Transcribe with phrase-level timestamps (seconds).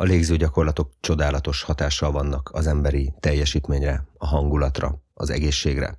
[0.00, 5.96] A légző gyakorlatok csodálatos hatással vannak az emberi teljesítményre, a hangulatra, az egészségre.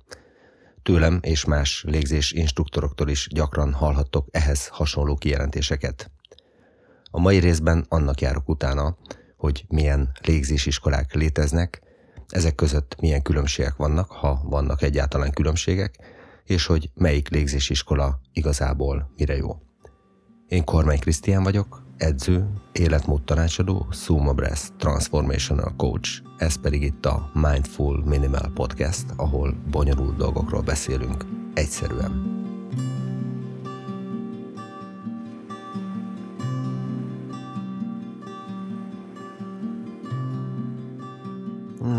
[0.82, 6.10] Tőlem és más légzés instruktoroktól is gyakran hallhattok ehhez hasonló kijelentéseket.
[7.10, 8.96] A mai részben annak járok utána,
[9.36, 11.82] hogy milyen légzésiskolák léteznek,
[12.28, 15.94] ezek között milyen különbségek vannak, ha vannak egyáltalán különbségek,
[16.44, 19.56] és hogy melyik légzésiskola igazából mire jó.
[20.46, 27.30] Én Kormány Krisztián vagyok, edző, életmód tanácsadó, Sumo Breath Transformational Coach, ez pedig itt a
[27.34, 32.40] Mindful Minimal Podcast, ahol bonyolult dolgokról beszélünk egyszerűen.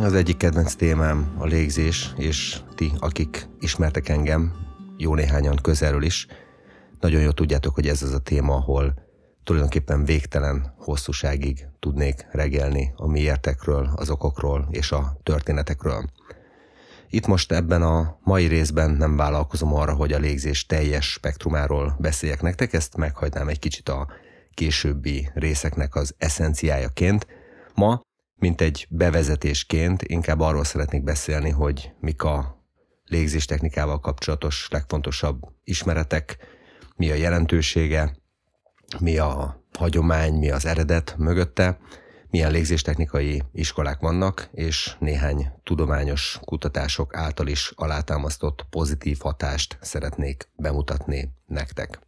[0.02, 4.54] Az egyik kedvenc témám a légzés, és ti, akik ismertek engem,
[4.98, 6.28] jó néhányan közelről is,
[7.00, 9.03] nagyon jól tudjátok, hogy ez az a téma, ahol
[9.44, 16.10] tulajdonképpen végtelen hosszúságig tudnék regelni a miértekről, az okokról és a történetekről.
[17.10, 22.42] Itt most ebben a mai részben nem vállalkozom arra, hogy a légzés teljes spektrumáról beszéljek
[22.42, 24.08] nektek, ezt meghagynám egy kicsit a
[24.54, 27.28] későbbi részeknek az eszenciájaként.
[27.74, 28.02] Ma,
[28.36, 32.64] mint egy bevezetésként, inkább arról szeretnék beszélni, hogy mik a
[33.06, 36.38] légzés technikával kapcsolatos legfontosabb ismeretek,
[36.96, 38.16] mi a jelentősége,
[39.00, 41.80] mi a hagyomány, mi az eredet mögötte,
[42.30, 51.34] milyen légzéstechnikai iskolák vannak, és néhány tudományos kutatások által is alátámasztott pozitív hatást szeretnék bemutatni
[51.46, 52.00] nektek.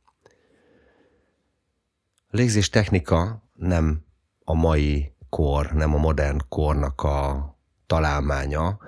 [2.29, 4.05] Légzéstechnika nem
[4.43, 7.49] a mai kor, nem a modern kornak a
[7.85, 8.79] találmánya.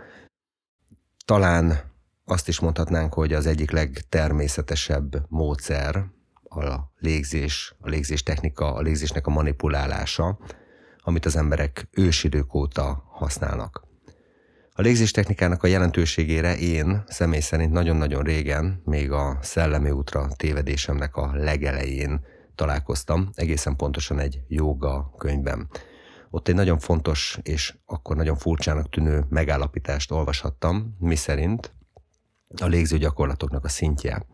[1.26, 1.80] Talán
[2.26, 6.06] azt is mondhatnánk, hogy az egyik legtermészetesebb módszer
[6.50, 10.40] a légzés, a légzés technika, a légzésnek a manipulálása,
[10.98, 13.86] amit az emberek ősidők óta használnak.
[14.74, 21.16] A légzés technikának a jelentőségére én személy szerint nagyon-nagyon régen, még a Szellemi útra tévedésemnek
[21.16, 25.70] a legelején találkoztam, egészen pontosan egy joga könyvben.
[26.30, 31.74] Ott egy nagyon fontos és akkor nagyon furcsának tűnő megállapítást olvashattam, mi szerint
[32.62, 34.26] a légző gyakorlatoknak a szintje,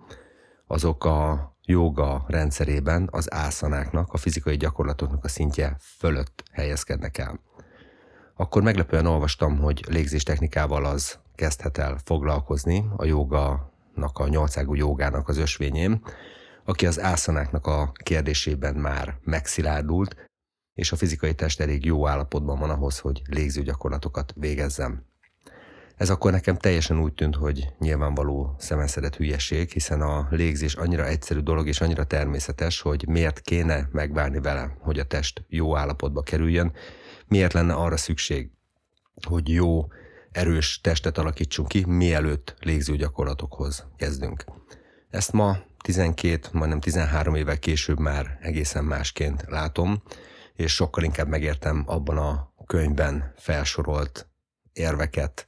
[0.67, 7.39] azok a joga rendszerében az ászanáknak, a fizikai gyakorlatoknak a szintje fölött helyezkednek el.
[8.35, 15.27] Akkor meglepően olvastam, hogy légzés technikával az kezdhet el foglalkozni a jogának, a nyolcágú jogának
[15.27, 16.01] az ösvényén,
[16.65, 20.15] aki az ászanáknak a kérdésében már megszilárdult,
[20.73, 25.05] és a fizikai test elég jó állapotban van ahhoz, hogy légző gyakorlatokat végezzem.
[25.95, 31.39] Ez akkor nekem teljesen úgy tűnt, hogy nyilvánvaló szemenszedett hülyeség, hiszen a légzés annyira egyszerű
[31.39, 36.73] dolog és annyira természetes, hogy miért kéne megvárni vele, hogy a test jó állapotba kerüljön,
[37.27, 38.49] miért lenne arra szükség,
[39.27, 39.87] hogy jó,
[40.31, 44.45] erős testet alakítsunk ki, mielőtt légző gyakorlatokhoz kezdünk.
[45.09, 50.03] Ezt ma 12, majdnem 13 évvel később már egészen másként látom,
[50.55, 54.27] és sokkal inkább megértem abban a könyvben felsorolt
[54.73, 55.47] érveket,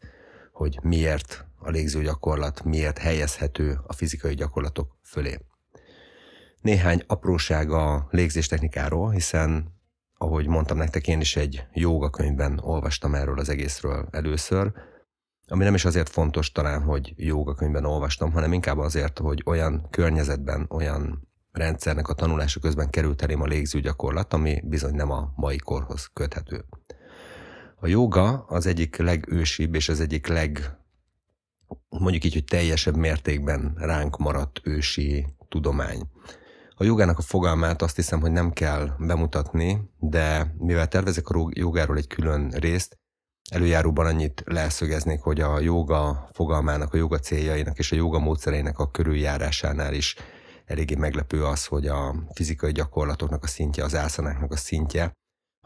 [0.55, 5.39] hogy miért a légző gyakorlat, miért helyezhető a fizikai gyakorlatok fölé.
[6.61, 9.73] Néhány apróság a légzéstechnikáról, hiszen
[10.17, 14.71] ahogy mondtam nektek, én is egy jóga könyvben olvastam erről az egészről először,
[15.47, 19.87] ami nem is azért fontos talán, hogy jóga könyvben olvastam, hanem inkább azért, hogy olyan
[19.89, 25.33] környezetben, olyan rendszernek a tanulása közben került elém a légző gyakorlat, ami bizony nem a
[25.35, 26.65] mai korhoz köthető.
[27.75, 30.77] A joga az egyik legősibb és az egyik leg,
[31.89, 36.09] mondjuk így, hogy teljesebb mértékben ránk maradt ősi tudomány.
[36.75, 41.97] A jogának a fogalmát azt hiszem, hogy nem kell bemutatni, de mivel tervezek a jogáról
[41.97, 42.97] egy külön részt,
[43.51, 48.91] előjáróban annyit leszögeznék, hogy a joga fogalmának, a joga céljainak és a joga módszereinek a
[48.91, 50.15] körüljárásánál is
[50.65, 55.11] eléggé meglepő az, hogy a fizikai gyakorlatoknak a szintje, az ászanáknak a szintje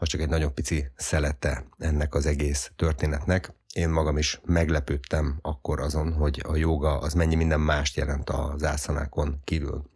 [0.00, 3.54] az csak egy nagyon pici szelete ennek az egész történetnek.
[3.74, 8.64] Én magam is meglepődtem akkor azon, hogy a joga az mennyi minden mást jelent az
[8.64, 9.90] ászanákon kívül.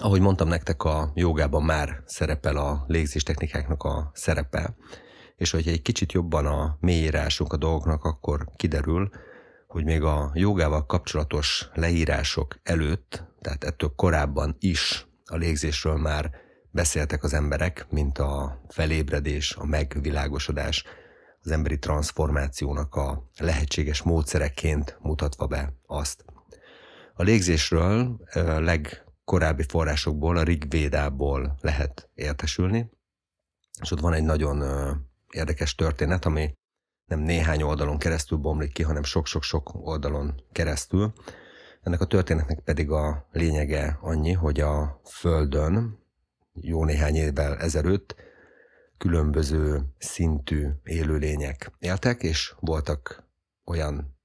[0.00, 4.76] Ahogy mondtam nektek, a jogában már szerepel a légzéstechnikáknak a szerepe,
[5.36, 9.10] és hogy egy kicsit jobban a mélyírásunk a dolgoknak, akkor kiderül,
[9.66, 16.43] hogy még a jogával kapcsolatos leírások előtt, tehát ettől korábban is a légzésről már
[16.74, 20.84] beszéltek az emberek, mint a felébredés, a megvilágosodás,
[21.40, 26.24] az emberi transformációnak a lehetséges módszereként mutatva be azt.
[27.14, 28.20] A légzésről
[28.58, 32.90] legkorábbi forrásokból, a Rigvédából lehet értesülni.
[33.80, 34.62] és ott van egy nagyon
[35.30, 36.52] érdekes történet, ami
[37.04, 41.12] nem néhány oldalon keresztül bomlik ki, hanem sok-sok-sok oldalon keresztül.
[41.82, 46.02] Ennek a történetnek pedig a lényege annyi, hogy a Földön
[46.60, 48.14] jó néhány évvel ezelőtt
[48.98, 53.24] különböző szintű élőlények éltek, és voltak
[53.64, 54.18] olyan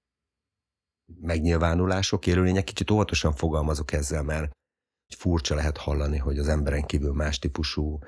[1.21, 4.51] megnyilvánulások, élőlények, kicsit óvatosan fogalmazok ezzel, mert
[5.17, 7.99] furcsa lehet hallani, hogy az emberen kívül más típusú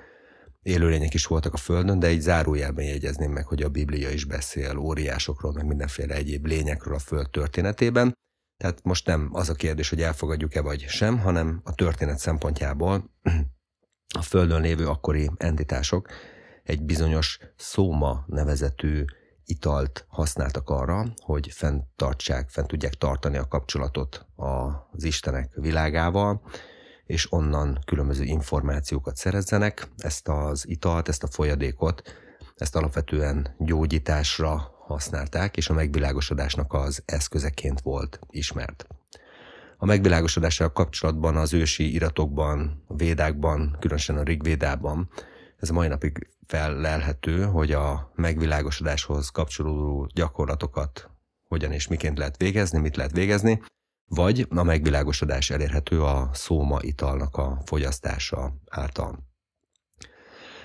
[0.62, 4.78] élőlények is voltak a Földön, de így zárójelben jegyezném meg, hogy a Biblia is beszél
[4.78, 8.14] óriásokról, meg mindenféle egyéb lényekről a Föld történetében.
[8.58, 13.12] Tehát most nem az a kérdés, hogy elfogadjuk-e vagy sem, hanem a történet szempontjából
[14.14, 16.10] a Földön lévő akkori entitások
[16.64, 19.06] egy bizonyos szóma nevezetű
[19.46, 26.42] italt használtak arra, hogy fenntartsák, fent tudják tartani a kapcsolatot az Istenek világával,
[27.06, 29.88] és onnan különböző információkat szerezzenek.
[29.98, 32.02] Ezt az italt, ezt a folyadékot,
[32.56, 38.88] ezt alapvetően gyógyításra használták, és a megvilágosodásnak az eszközeként volt ismert.
[39.82, 45.10] A megvilágosodással kapcsolatban az ősi iratokban, a védákban, különösen a Rigvédában,
[45.58, 51.10] ez a mai napig fellelhető, hogy a megvilágosodáshoz kapcsolódó gyakorlatokat
[51.48, 53.62] hogyan és miként lehet végezni, mit lehet végezni,
[54.06, 59.20] vagy a megvilágosodás elérhető a szóma italnak a fogyasztása által.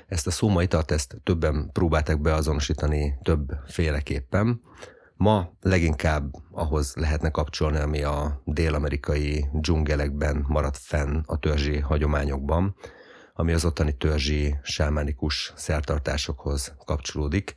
[0.06, 4.60] Ezt a szóma italt ezt többen próbálták beazonosítani többféleképpen.
[5.16, 12.76] Ma leginkább ahhoz lehetne kapcsolni, ami a dél-amerikai dzsungelekben maradt fenn a törzsi hagyományokban,
[13.34, 17.54] ami az ottani törzsi sámánikus szertartásokhoz kapcsolódik.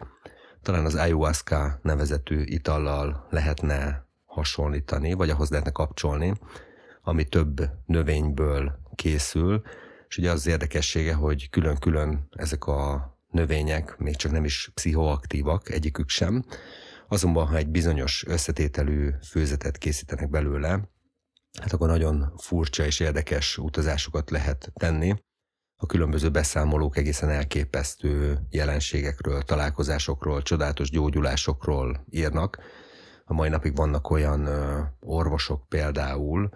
[0.62, 6.34] Talán az ayahuasca nevezetű itallal lehetne hasonlítani, vagy ahhoz lehetne kapcsolni,
[7.02, 9.62] ami több növényből készül,
[10.08, 16.10] és ugye az érdekessége, hogy külön-külön ezek a növények még csak nem is pszichoaktívak, egyikük
[16.10, 16.44] sem,
[17.10, 20.70] azonban ha egy bizonyos összetételű főzetet készítenek belőle,
[21.62, 25.14] hát akkor nagyon furcsa és érdekes utazásokat lehet tenni.
[25.82, 32.60] A különböző beszámolók egészen elképesztő jelenségekről, találkozásokról, csodálatos gyógyulásokról írnak,
[33.26, 34.50] a mai napig vannak olyan
[35.00, 36.50] orvosok például,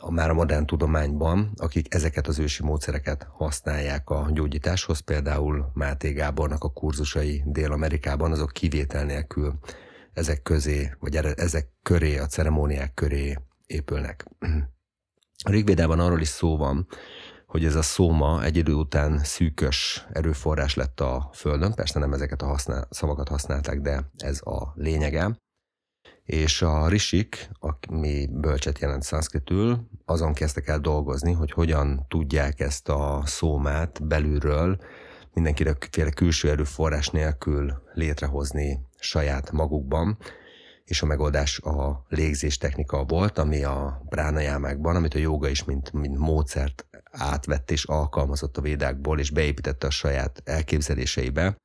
[0.00, 6.12] a már a modern tudományban, akik ezeket az ősi módszereket használják a gyógyításhoz, például Máté
[6.12, 9.58] Gábornak a kurzusai Dél-Amerikában, azok kivétel nélkül
[10.12, 14.24] ezek közé, vagy ezek köré, a ceremóniák köré épülnek.
[15.44, 16.86] A Rigvédában arról is szó van,
[17.46, 22.42] hogy ez a szóma egy idő után szűkös erőforrás lett a Földön, persze nem ezeket
[22.42, 25.38] a használ, szavakat használták, de ez a lényege
[26.28, 27.50] és a risik,
[27.88, 34.80] ami bölcset jelent szanszkritül, azon kezdtek el dolgozni, hogy hogyan tudják ezt a szómát belülről
[35.34, 40.18] mindenkiféle külső erőforrás nélkül létrehozni saját magukban,
[40.84, 45.92] és a megoldás a légzés technika volt, ami a pránajámákban, amit a joga is mint,
[45.92, 51.56] mint módszert átvett és alkalmazott a védákból, és beépítette a saját elképzeléseibe.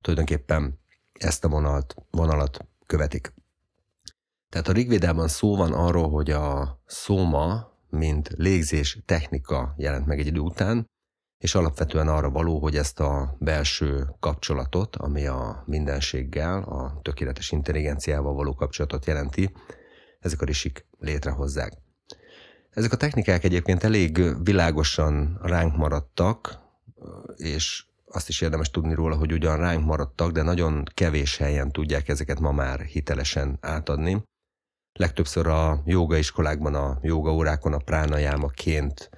[0.00, 0.78] Tulajdonképpen
[1.12, 3.32] ezt a vonalat, vonalat követik.
[4.52, 10.26] Tehát a Rigvédában szó van arról, hogy a szóma, mint légzés technika jelent meg egy
[10.26, 10.90] idő után,
[11.38, 18.34] és alapvetően arra való, hogy ezt a belső kapcsolatot, ami a mindenséggel, a tökéletes intelligenciával
[18.34, 19.52] való kapcsolatot jelenti,
[20.20, 21.72] ezek a risik létrehozzák.
[22.70, 26.58] Ezek a technikák egyébként elég világosan ránk maradtak,
[27.36, 32.08] és azt is érdemes tudni róla, hogy ugyan ránk maradtak, de nagyon kevés helyen tudják
[32.08, 34.22] ezeket ma már hitelesen átadni.
[34.92, 39.10] Legtöbbször a joga iskolákban, a joga órákon a pránajámaként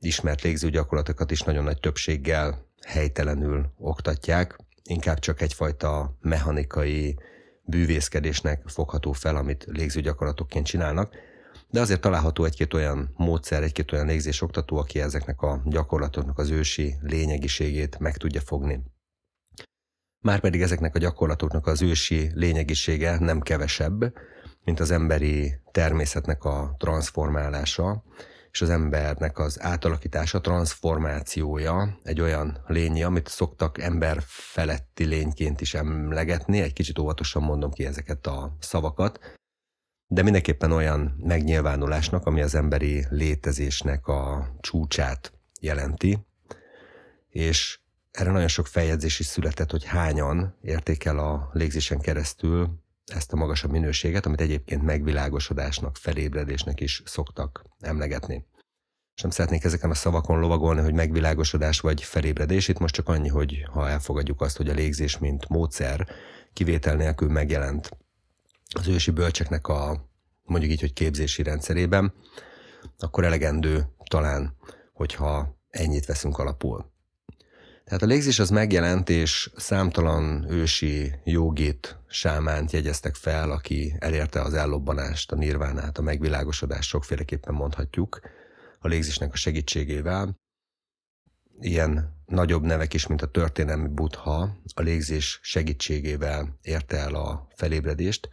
[0.00, 7.18] ismert légzőgyakorlatokat is nagyon nagy többséggel helytelenül oktatják, inkább csak egyfajta mechanikai
[7.62, 11.14] bűvészkedésnek fogható fel, amit légzőgyakorlatokként csinálnak,
[11.70, 16.94] de azért található egy-két olyan módszer, egy-két olyan légzésoktató, aki ezeknek a gyakorlatoknak az ősi
[17.00, 18.82] lényegiségét meg tudja fogni.
[20.20, 24.12] Márpedig ezeknek a gyakorlatoknak az ősi lényegisége nem kevesebb,
[24.64, 28.04] mint az emberi természetnek a transformálása,
[28.50, 35.74] és az embernek az átalakítása, transformációja egy olyan lényi, amit szoktak ember feletti lényként is
[35.74, 39.18] emlegetni, egy kicsit óvatosan mondom ki ezeket a szavakat,
[40.06, 46.26] de mindenképpen olyan megnyilvánulásnak, ami az emberi létezésnek a csúcsát jelenti,
[47.28, 47.78] és
[48.10, 53.70] erre nagyon sok feljegyzés is született, hogy hányan értékel a légzésen keresztül ezt a magasabb
[53.70, 58.46] minőséget, amit egyébként megvilágosodásnak, felébredésnek is szoktak emlegetni.
[59.14, 62.68] sem szeretnék ezeken a szavakon lovagolni, hogy megvilágosodás vagy felébredés.
[62.68, 66.08] Itt most csak annyi, hogy ha elfogadjuk azt, hogy a légzés, mint módszer
[66.52, 67.90] kivétel nélkül megjelent
[68.74, 70.08] az ősi bölcseknek a
[70.44, 72.14] mondjuk így, hogy képzési rendszerében,
[72.98, 74.56] akkor elegendő talán,
[74.92, 76.92] hogyha ennyit veszünk alapul.
[77.84, 84.54] Tehát a légzés az megjelent, és számtalan ősi jogit, sámánt jegyeztek fel, aki elérte az
[84.54, 88.20] ellobbanást, a nirvánát, a megvilágosodást, sokféleképpen mondhatjuk,
[88.78, 90.38] a légzésnek a segítségével.
[91.60, 98.28] Ilyen nagyobb nevek is, mint a történelmi buddha, a légzés segítségével érte el a felébredést,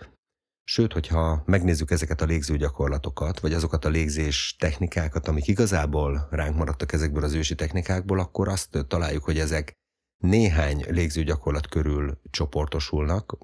[0.63, 6.55] Sőt, hogyha megnézzük ezeket a légző gyakorlatokat, vagy azokat a légzés technikákat, amik igazából ránk
[6.55, 9.73] maradtak ezekből az ősi technikákból, akkor azt találjuk, hogy ezek
[10.17, 13.37] néhány légző gyakorlat körül csoportosulnak.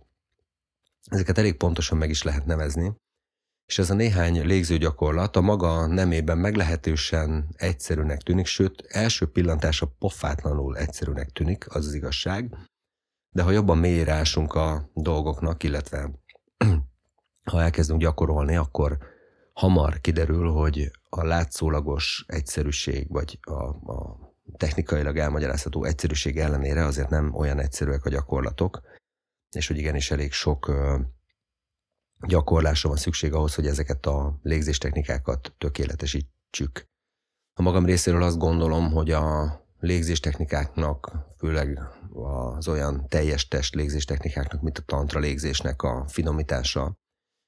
[1.10, 2.96] Ezeket elég pontosan meg is lehet nevezni.
[3.66, 9.96] És ez a néhány légző gyakorlat a maga nemében meglehetősen egyszerűnek tűnik, sőt, első pillantása
[10.00, 12.56] pofátlanul egyszerűnek tűnik, az az igazság.
[13.36, 16.12] De ha jobban mélyére ásunk a dolgoknak, illetve
[17.52, 18.98] ha elkezdünk gyakorolni, akkor
[19.54, 23.54] hamar kiderül, hogy a látszólagos egyszerűség, vagy a,
[23.94, 24.20] a
[24.58, 28.82] technikailag elmagyarázható egyszerűség ellenére azért nem olyan egyszerűek a gyakorlatok,
[29.56, 30.72] és hogy igenis elég sok
[32.28, 36.86] gyakorlásra van szükség ahhoz, hogy ezeket a légzéstechnikákat tökéletesítsük.
[37.54, 41.80] A magam részéről azt gondolom, hogy a légzéstechnikáknak, főleg
[42.14, 46.98] az olyan teljes test légzéstechnikáknak, mint a tantra légzésnek a finomítása,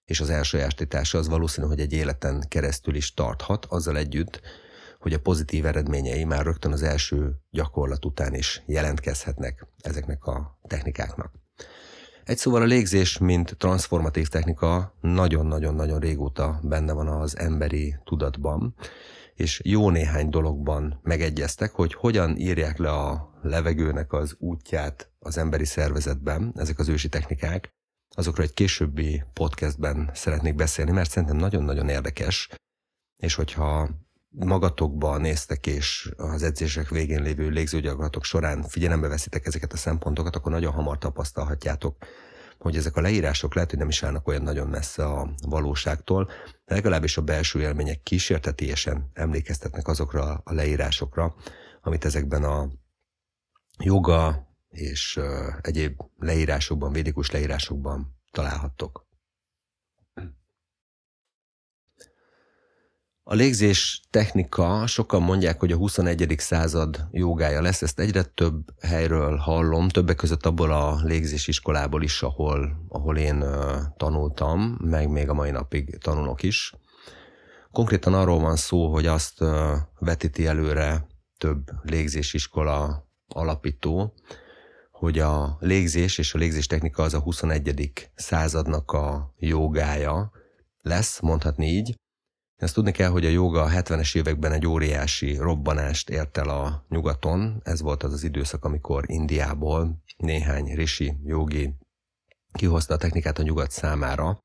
[0.09, 4.41] és az elsajátítása az valószínű, hogy egy életen keresztül is tarthat, azzal együtt,
[4.99, 11.31] hogy a pozitív eredményei már rögtön az első gyakorlat után is jelentkezhetnek ezeknek a technikáknak.
[12.23, 18.75] Egy szóval a légzés, mint transformatív technika nagyon-nagyon-nagyon régóta benne van az emberi tudatban,
[19.35, 25.65] és jó néhány dologban megegyeztek, hogy hogyan írják le a levegőnek az útját az emberi
[25.65, 27.77] szervezetben, ezek az ősi technikák,
[28.19, 32.49] azokról egy későbbi podcastben szeretnék beszélni, mert szerintem nagyon-nagyon érdekes,
[33.17, 33.89] és hogyha
[34.29, 40.51] magatokba néztek, és az edzések végén lévő légzőgyakorlatok során figyelembe veszitek ezeket a szempontokat, akkor
[40.51, 41.97] nagyon hamar tapasztalhatjátok,
[42.57, 46.29] hogy ezek a leírások lehet, hogy nem is állnak olyan nagyon messze a valóságtól,
[46.65, 51.35] de legalábbis a belső élmények kísértetésen emlékeztetnek azokra a leírásokra,
[51.81, 52.69] amit ezekben a
[53.77, 55.19] joga, és
[55.61, 59.07] egyéb leírásokban, védikus leírásokban találhattok.
[63.23, 66.35] A légzés technika, sokan mondják, hogy a 21.
[66.37, 72.21] század jogája lesz, ezt egyre több helyről hallom, többek között abból a légzés iskolából is,
[72.21, 73.45] ahol, ahol én
[73.97, 76.73] tanultam, meg még a mai napig tanulok is.
[77.71, 79.43] Konkrétan arról van szó, hogy azt
[79.99, 81.07] vetíti előre
[81.37, 84.13] több légzésiskola alapító,
[84.99, 88.11] hogy a légzés és a légzés technika az a 21.
[88.15, 90.31] századnak a jogája
[90.81, 91.95] lesz, mondhatni így.
[92.55, 96.85] Ezt tudni kell, hogy a joga a 70-es években egy óriási robbanást ért el a
[96.89, 97.61] nyugaton.
[97.63, 101.73] Ez volt az az időszak, amikor Indiából néhány rishi jogi
[102.51, 104.39] kihozta a technikát a nyugat számára,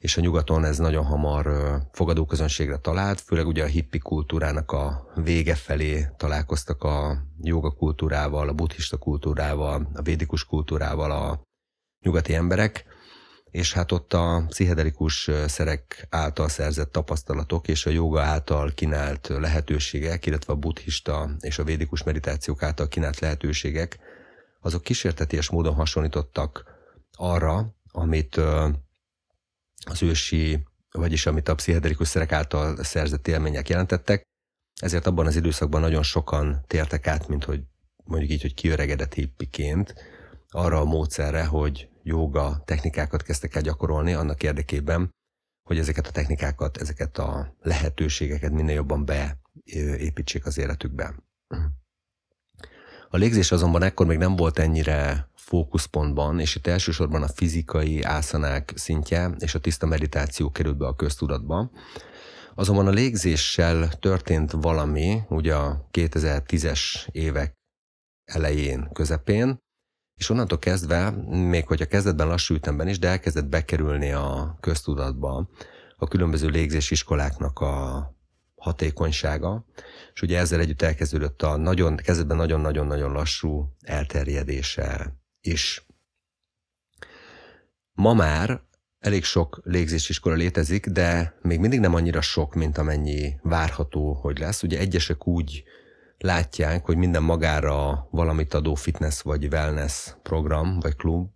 [0.00, 5.54] és a nyugaton ez nagyon hamar fogadóközönségre talált, főleg ugye a hippi kultúrának a vége
[5.54, 11.40] felé találkoztak a joga kultúrával, a buddhista kultúrával, a védikus kultúrával a
[12.04, 12.84] nyugati emberek,
[13.50, 20.26] és hát ott a pszichedelikus szerek által szerzett tapasztalatok és a joga által kínált lehetőségek,
[20.26, 23.98] illetve a buddhista és a védikus meditációk által kínált lehetőségek,
[24.60, 26.64] azok kísérteties módon hasonlítottak
[27.16, 28.40] arra, amit
[29.86, 34.22] az ősi, vagyis amit a pszichedelikus szerek által szerzett élmények jelentettek,
[34.80, 37.62] ezért abban az időszakban nagyon sokan tértek át, mint hogy
[38.04, 39.94] mondjuk így, hogy kiöregedett hippiként,
[40.48, 45.10] arra a módszerre, hogy joga technikákat kezdtek el gyakorolni annak érdekében,
[45.68, 51.14] hogy ezeket a technikákat, ezeket a lehetőségeket minél jobban beépítsék az életükbe.
[53.08, 58.72] A légzés azonban ekkor még nem volt ennyire fókuszpontban, és itt elsősorban a fizikai ászanák
[58.74, 61.70] szintje és a tiszta meditáció került be a köztudatba.
[62.54, 66.80] Azonban a légzéssel történt valami, ugye a 2010-es
[67.12, 67.54] évek
[68.24, 69.58] elején, közepén,
[70.20, 75.48] és onnantól kezdve, még hogy a kezdetben lassú ütemben is, de elkezdett bekerülni a köztudatba
[75.96, 78.14] a különböző légzésiskoláknak a
[78.56, 79.64] hatékonysága,
[80.12, 85.86] és ugye ezzel együtt elkezdődött a nagyon, kezdetben nagyon-nagyon-nagyon lassú elterjedése is.
[87.92, 88.62] Ma már
[88.98, 94.62] elég sok légzésiskola létezik, de még mindig nem annyira sok, mint amennyi várható, hogy lesz.
[94.62, 95.64] Ugye egyesek úgy
[96.18, 101.28] látják, hogy minden magára valamit adó fitness vagy wellness program vagy klub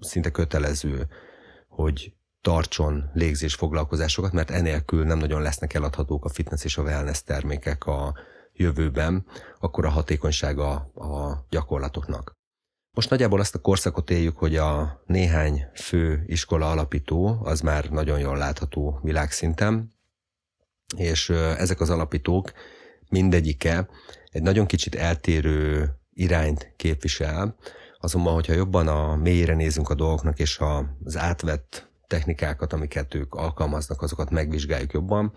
[0.00, 1.06] szinte kötelező,
[1.68, 7.22] hogy tartson légzés foglalkozásokat, mert enélkül nem nagyon lesznek eladhatók a fitness és a wellness
[7.22, 8.14] termékek a
[8.52, 9.26] jövőben,
[9.60, 12.33] akkor a hatékonysága a gyakorlatoknak.
[12.94, 18.18] Most nagyjából azt a korszakot éljük, hogy a néhány fő iskola alapító az már nagyon
[18.18, 19.94] jól látható világszinten,
[20.96, 22.52] és ezek az alapítók
[23.08, 23.88] mindegyike
[24.30, 27.56] egy nagyon kicsit eltérő irányt képvisel,
[27.98, 30.60] azonban, hogyha jobban a mélyére nézünk a dolgoknak, és
[31.04, 35.32] az átvett technikákat, amiket ők alkalmaznak, azokat megvizsgáljuk jobban,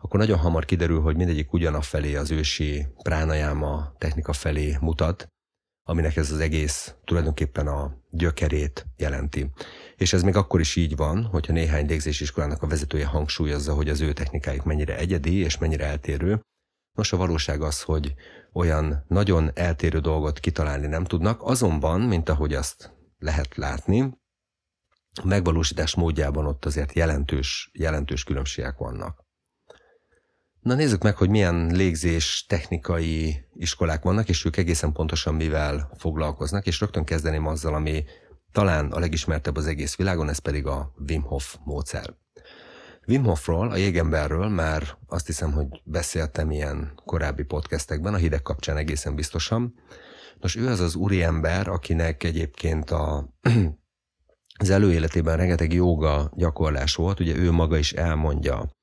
[0.00, 5.28] akkor nagyon hamar kiderül, hogy mindegyik ugyanafelé az ősi pránajáma technika felé mutat,
[5.90, 9.50] aminek ez az egész tulajdonképpen a gyökerét jelenti.
[9.96, 14.00] És ez még akkor is így van, hogyha néhány légzésiskolának a vezetője hangsúlyozza, hogy az
[14.00, 16.40] ő technikájuk mennyire egyedi és mennyire eltérő.
[16.96, 18.14] Nos, a valóság az, hogy
[18.52, 24.00] olyan nagyon eltérő dolgot kitalálni nem tudnak, azonban, mint ahogy azt lehet látni,
[25.22, 29.24] a megvalósítás módjában ott azért jelentős, jelentős különbségek vannak.
[30.60, 36.66] Na nézzük meg, hogy milyen légzés technikai iskolák vannak, és ők egészen pontosan mivel foglalkoznak,
[36.66, 38.04] és rögtön kezdeném azzal, ami
[38.52, 42.14] talán a legismertebb az egész világon, ez pedig a Wim Hof módszer.
[43.06, 48.76] Wim Hofról, a jégemberről már azt hiszem, hogy beszéltem ilyen korábbi podcastekben, a hideg kapcsán
[48.76, 49.74] egészen biztosan.
[50.40, 53.34] Nos, ő az az úriember, akinek egyébként a,
[54.62, 58.78] az előéletében rengeteg joga gyakorlás volt, ugye ő maga is elmondja,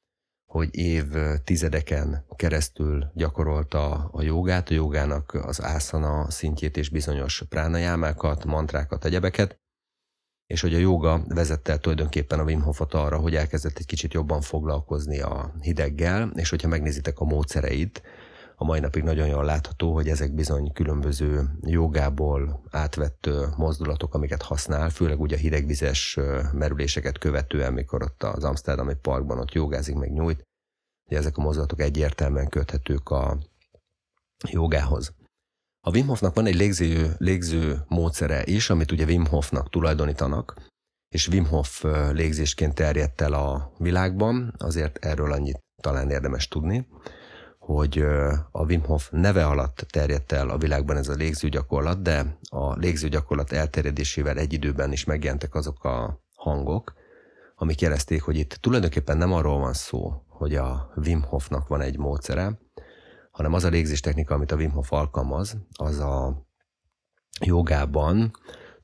[0.48, 1.06] hogy év
[1.44, 9.60] tizedeken keresztül gyakorolta a jogát, a jogának az ászana szintjét és bizonyos pránajámákat, mantrákat, egyebeket,
[10.48, 14.42] és hogy a joga vezette tulajdonképpen a Wim Hofot arra, hogy elkezdett egy kicsit jobban
[14.42, 18.02] foglalkozni a hideggel, és hogyha megnézitek a módszereit,
[18.60, 24.90] a mai napig nagyon jól látható, hogy ezek bizony különböző jogából átvett mozdulatok, amiket használ,
[24.90, 26.20] főleg ugye a hidegvizes
[26.54, 30.44] merüléseket követően, mikor ott az Amsterdami parkban ott jogázik, meg nyújt,
[31.08, 33.38] hogy ezek a mozdulatok egyértelműen köthetők a
[34.50, 35.14] jogához.
[35.82, 40.56] A Wim Hofnak van egy légző, légző módszere is, amit ugye Wim Hofnak tulajdonítanak,
[41.10, 46.88] és Wim Hof légzésként terjedt el a világban, azért erről annyit talán érdemes tudni,
[47.68, 48.00] hogy
[48.52, 53.52] a Wim Hof neve alatt terjedt el a világban ez a légzőgyakorlat, de a légzőgyakorlat
[53.52, 56.94] elterjedésével egy időben is megjelentek azok a hangok,
[57.56, 61.98] amik jelezték, hogy itt tulajdonképpen nem arról van szó, hogy a Wim Hofnak van egy
[61.98, 62.60] módszere,
[63.32, 66.46] hanem az a légzéstechnika, amit a Wim Hof alkalmaz, az a
[67.42, 68.32] jogában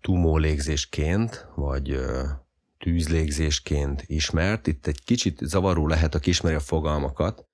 [0.02, 2.00] tumó légzésként, vagy
[2.80, 4.68] tűzlégzésként ismert.
[4.68, 7.46] Itt egy kicsit zavaró lehet, aki ismeri a fogalmakat,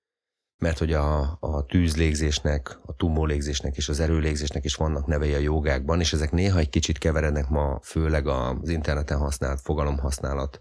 [0.59, 5.99] mert hogy a, a tűzlégzésnek, a tumólégzésnek és az erőlégzésnek is vannak nevei a jogákban,
[5.99, 10.59] és ezek néha egy kicsit keverednek ma, főleg az interneten használt fogalomhasználat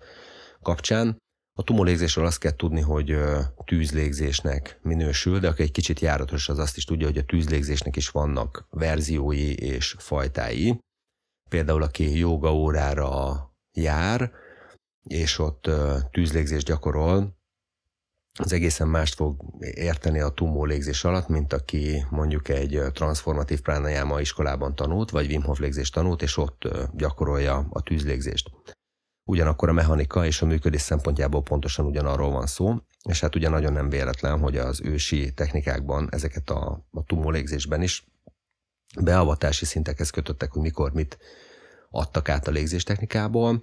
[0.63, 1.17] kapcsán.
[1.59, 3.17] A tumólégzésről azt kell tudni, hogy
[3.65, 8.09] tűzlégzésnek minősül, de aki egy kicsit járatos, az azt is tudja, hogy a tűzlégzésnek is
[8.09, 10.79] vannak verziói és fajtái.
[11.51, 14.33] Például aki joga órára jár,
[15.03, 15.71] és ott
[16.11, 17.38] tűzlégzést gyakorol,
[18.38, 24.20] az egészen mást fog érteni a tumó légzés alatt, mint aki mondjuk egy transformatív pranayama
[24.20, 28.51] iskolában tanult, vagy Wim Hof légzést tanult, és ott gyakorolja a tűzlégzést.
[29.24, 32.77] Ugyanakkor a mechanika és a működés szempontjából pontosan ugyanarról van szó,
[33.09, 37.83] és hát ugye nagyon nem véletlen, hogy az ősi technikákban ezeket a, a tumó légzésben
[37.83, 38.07] is
[39.01, 41.18] beavatási szintekhez kötöttek, hogy mikor mit
[41.90, 43.62] adtak át a légzés technikából,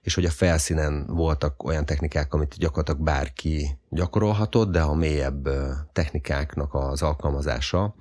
[0.00, 5.48] és hogy a felszínen voltak olyan technikák, amit gyakorlatilag bárki gyakorolhatott, de a mélyebb
[5.92, 7.94] technikáknak az alkalmazása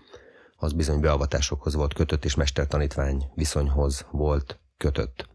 [0.56, 5.30] az bizony beavatásokhoz volt kötött, és mestertanítvány viszonyhoz volt kötött.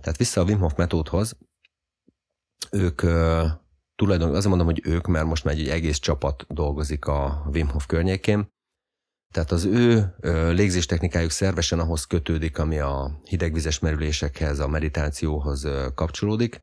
[0.00, 1.36] Tehát vissza a Wim Hof metódhoz,
[2.70, 3.00] ők
[3.96, 7.86] tulajdonképpen azt mondom, hogy ők, mert most már egy egész csapat dolgozik a Wim Hof
[7.86, 8.52] környékén,
[9.34, 10.14] tehát az ő
[10.52, 16.58] légzéstechnikájuk szervesen ahhoz kötődik, ami a hidegvizes merülésekhez, a meditációhoz kapcsolódik.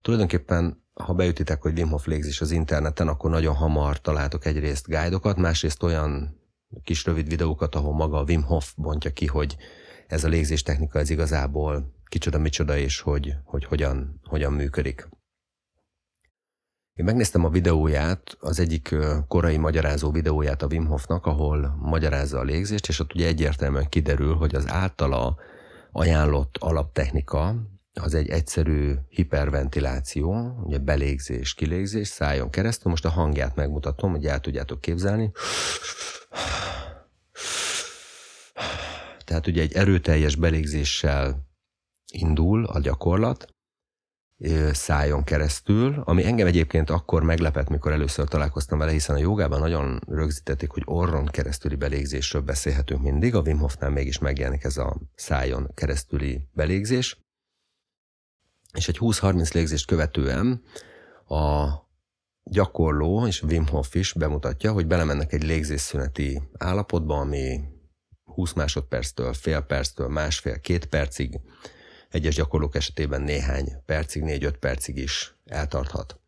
[0.00, 5.36] Tulajdonképpen, ha beütitek, hogy Wim Hof légzés az interneten, akkor nagyon hamar találtok egyrészt guidokat,
[5.36, 6.40] másrészt olyan
[6.84, 9.56] kis rövid videókat, ahol maga a Wim Hof bontja ki, hogy
[10.06, 15.08] ez a légzéstechnika ez igazából kicsoda, micsoda, és hogy, hogy hogyan, hogyan működik.
[16.94, 18.94] Én megnéztem a videóját, az egyik
[19.28, 24.34] korai magyarázó videóját a Wim Hofnak, ahol magyarázza a légzést, és ott ugye egyértelműen kiderül,
[24.34, 25.36] hogy az általa
[25.92, 27.54] ajánlott alaptechnika,
[28.00, 32.90] az egy egyszerű hiperventiláció, ugye belégzés, kilégzés, szájon keresztül.
[32.90, 35.30] Most a hangját megmutatom, hogy el tudjátok képzelni.
[39.24, 41.46] Tehát ugye egy erőteljes belégzéssel
[42.12, 43.53] indul a gyakorlat,
[44.72, 50.00] szájon keresztül, ami engem egyébként akkor meglepett, mikor először találkoztam vele, hiszen a jogában nagyon
[50.08, 55.70] rögzítették, hogy orron keresztüli belégzésről beszélhetünk mindig, a Wim Hofnál mégis megjelenik ez a szájon
[55.74, 57.18] keresztüli belégzés.
[58.72, 60.62] És egy 20-30 légzést követően
[61.28, 61.68] a
[62.44, 67.60] gyakorló, és Wim Hof is bemutatja, hogy belemennek egy légzésszüneti állapotba, ami
[68.24, 71.40] 20 másodperctől, fél perctől, másfél, két percig
[72.14, 76.18] egyes gyakorlók esetében néhány percig, négy-öt percig is eltarthat.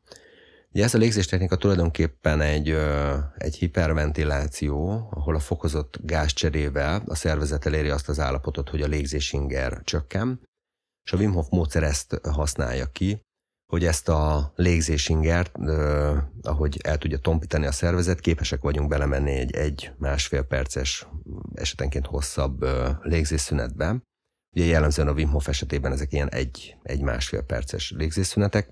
[0.72, 2.76] Ugye ez a légzéstechnika tulajdonképpen egy,
[3.36, 9.80] egy hiperventiláció, ahol a fokozott gázcserével a szervezet eléri azt az állapotot, hogy a légzésinger
[9.84, 10.40] csökken,
[11.04, 13.20] és a Wim Hof módszer ezt használja ki,
[13.72, 15.58] hogy ezt a légzésingert,
[16.42, 21.06] ahogy el tudja tompítani a szervezet, képesek vagyunk belemenni egy egy-másfél perces,
[21.54, 22.64] esetenként hosszabb
[23.02, 23.96] légzésszünetbe.
[24.56, 28.70] Ugye jellemzően a Wim Hof esetében ezek ilyen egy, egy másfél perces légzésszünetek.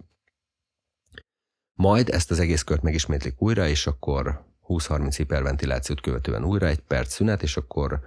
[1.72, 7.12] Majd ezt az egész kört megismétlik újra, és akkor 20-30 hiperventilációt követően újra egy perc
[7.12, 8.00] szünet, és akkor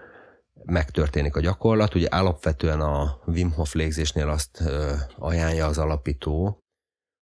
[0.66, 1.96] megtörténik a gyakorlat.
[1.96, 4.64] Ugye alapvetően a Wim Hof légzésnél azt
[5.18, 6.60] ajánlja az alapító,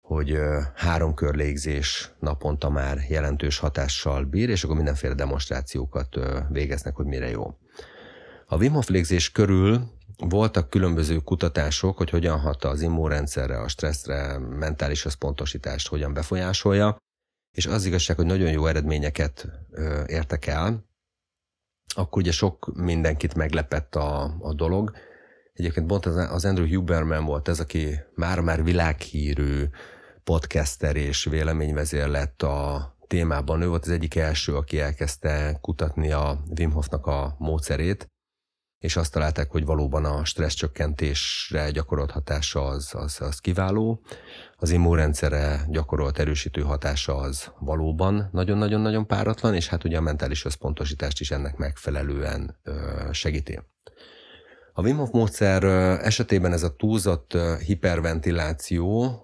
[0.02, 0.38] hogy
[0.76, 7.30] három kör légzés naponta már jelentős hatással bír, és akkor mindenféle demonstrációkat végeznek, hogy mire
[7.30, 7.58] jó.
[8.46, 14.38] A Wim Hof légzés körül voltak különböző kutatások, hogy hogyan hat az immunrendszerre, a stresszre,
[14.38, 16.98] mentális összpontosítást hogyan befolyásolja,
[17.52, 19.48] és az igazság, hogy nagyon jó eredményeket
[20.06, 20.86] értek el,
[21.96, 24.92] akkor ugye sok mindenkit meglepett a, a dolog.
[25.54, 29.66] Egyébként pont az Andrew Huberman volt ez, aki már-már világhírű
[30.24, 33.62] podcaster és véleményvezér lett a témában.
[33.62, 38.13] Ő volt az egyik első, aki elkezdte kutatni a Wim Hofnak a módszerét,
[38.84, 44.02] és azt találták, hogy valóban a stresszcsökkentésre gyakorolt hatása az, az, az kiváló,
[44.58, 51.20] az immunrendszere gyakorolt erősítő hatása az valóban nagyon-nagyon-nagyon páratlan, és hát ugye a mentális összpontosítást
[51.20, 52.60] is ennek megfelelően
[53.12, 53.60] segíti.
[54.74, 55.64] A Wim Hof módszer
[56.04, 59.20] esetében ez a túlzott hiperventiláció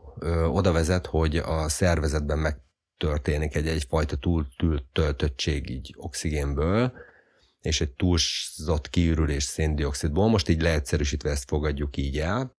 [0.51, 4.15] oda vezet, hogy a szervezetben megtörténik egy egyfajta
[4.57, 7.07] túltöltöttség így oxigénből,
[7.61, 10.29] és egy túlzott kiürülés széndiokszidból.
[10.29, 12.57] Most így leegyszerűsítve ezt fogadjuk így el.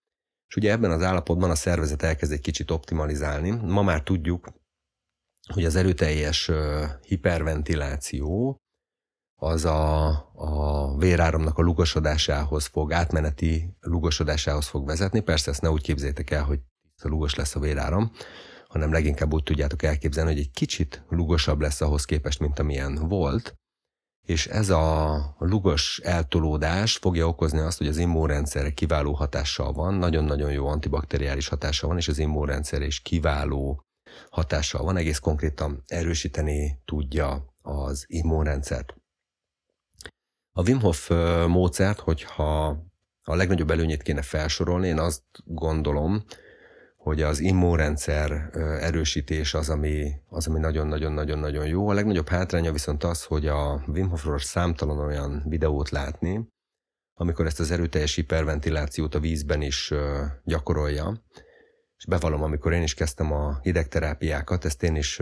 [0.48, 3.50] És ugye ebben az állapotban a szervezet elkezd egy kicsit optimalizálni.
[3.50, 4.52] Ma már tudjuk,
[5.52, 6.50] hogy az erőteljes
[7.02, 8.56] hiperventiláció
[9.40, 15.20] az a, a véráramnak a lugosodásához fog, átmeneti lugosodásához fog vezetni.
[15.20, 16.60] Persze ezt ne úgy képzétek el, hogy
[17.02, 18.12] lugos lesz a véráram,
[18.68, 23.59] hanem leginkább úgy tudjátok elképzelni, hogy egy kicsit lugosabb lesz ahhoz képest, mint amilyen volt,
[24.30, 30.52] és ez a lugos eltolódás fogja okozni azt, hogy az immunrendszerre kiváló hatással van, nagyon-nagyon
[30.52, 33.84] jó antibakteriális hatása van, és az immunrendszer is kiváló
[34.30, 38.94] hatással van, egész konkrétan erősíteni tudja az immunrendszert.
[40.52, 41.08] A Wim Hof
[41.46, 42.66] módszert, hogyha
[43.22, 46.24] a legnagyobb előnyét kéne felsorolni, én azt gondolom,
[47.02, 51.88] hogy az immunrendszer erősítés az, ami, az, ami nagyon-nagyon-nagyon-nagyon jó.
[51.88, 56.48] A legnagyobb hátránya viszont az, hogy a Wim Hofról számtalan olyan videót látni,
[57.14, 59.92] amikor ezt az erőteljes hiperventilációt a vízben is
[60.44, 61.24] gyakorolja.
[61.96, 65.20] És bevallom, amikor én is kezdtem a hidegterápiákat, ezt én is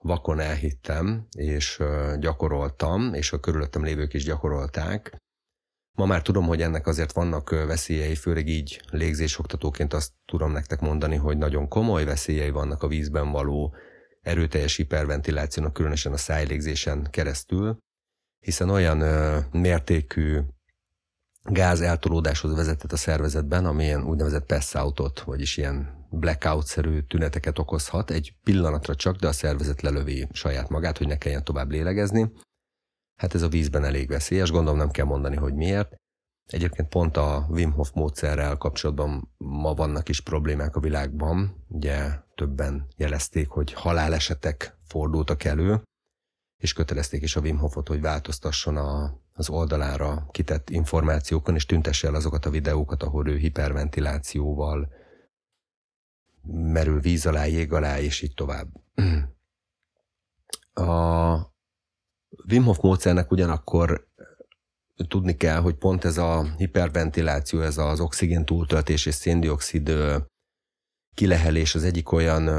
[0.00, 1.82] vakon elhittem, és
[2.18, 5.16] gyakoroltam, és a körülöttem lévők is gyakorolták,
[5.94, 11.16] Ma már tudom, hogy ennek azért vannak veszélyei, főleg így légzésoktatóként azt tudom nektek mondani,
[11.16, 13.74] hogy nagyon komoly veszélyei vannak a vízben való
[14.20, 17.78] erőteljes hiperventilációnak, különösen a szájlégzésen keresztül,
[18.40, 20.40] hiszen olyan ö, mértékű
[21.42, 28.10] gáz eltolódáshoz vezetett a szervezetben, ami ilyen úgynevezett pass outot, vagyis ilyen blackout-szerű tüneteket okozhat,
[28.10, 32.32] egy pillanatra csak, de a szervezet lelövi saját magát, hogy ne kelljen tovább lélegezni,
[33.16, 35.94] Hát ez a vízben elég veszélyes, gondolom nem kell mondani, hogy miért.
[36.46, 41.64] Egyébként pont a Wim Hof módszerrel kapcsolatban ma vannak is problémák a világban.
[41.68, 45.82] Ugye többen jelezték, hogy halálesetek fordultak elő,
[46.62, 52.08] és kötelezték is a Wim Hofot, hogy változtasson a, az oldalára kitett információkon, és tüntesse
[52.08, 54.92] el azokat a videókat, ahol ő hiperventilációval
[56.46, 58.68] merül víz alá, jég alá, és így tovább.
[60.76, 61.53] A,
[62.50, 64.08] Wim Hof módszernek ugyanakkor
[65.08, 69.92] tudni kell, hogy pont ez a hiperventiláció, ez az oxigén túltöltés és széndiokszid
[71.14, 72.50] kilehelés az egyik olyan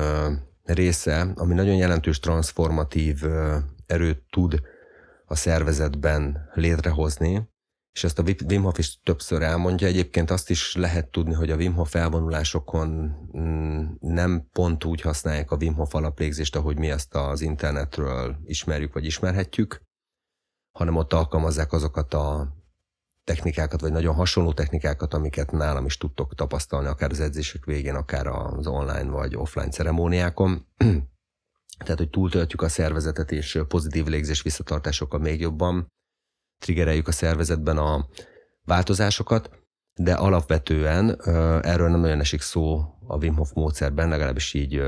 [0.63, 3.23] része, ami nagyon jelentős transformatív
[3.85, 4.61] erőt tud
[5.25, 7.53] a szervezetben létrehozni,
[7.95, 9.87] és ezt a Wim Hof is többször elmondja.
[9.87, 12.87] Egyébként azt is lehet tudni, hogy a Wim Hof elvonulásokon
[13.37, 18.93] mm, nem pont úgy használják a Wim Hof alaplégzést, ahogy mi ezt az internetről ismerjük
[18.93, 19.81] vagy ismerhetjük,
[20.77, 22.55] hanem ott alkalmazzák azokat a
[23.23, 28.27] technikákat, vagy nagyon hasonló technikákat, amiket nálam is tudtok tapasztalni, akár az edzések végén, akár
[28.27, 30.67] az online vagy offline ceremóniákon.
[31.83, 35.87] Tehát, hogy túltöltjük a szervezetet, és pozitív légzés visszatartásokkal még jobban
[36.59, 38.07] triggereljük a szervezetben a
[38.63, 39.49] változásokat,
[39.93, 41.21] de alapvetően
[41.63, 44.81] erről nem nagyon esik szó a Wim Hof módszerben, legalábbis így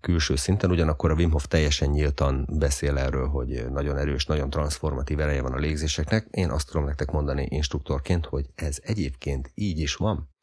[0.00, 5.20] külső szinten, ugyanakkor a Wim Hof teljesen nyíltan beszél erről, hogy nagyon erős, nagyon transformatív
[5.20, 6.26] ereje van a légzéseknek.
[6.30, 10.34] Én azt tudom nektek mondani instruktorként, hogy ez egyébként így is van.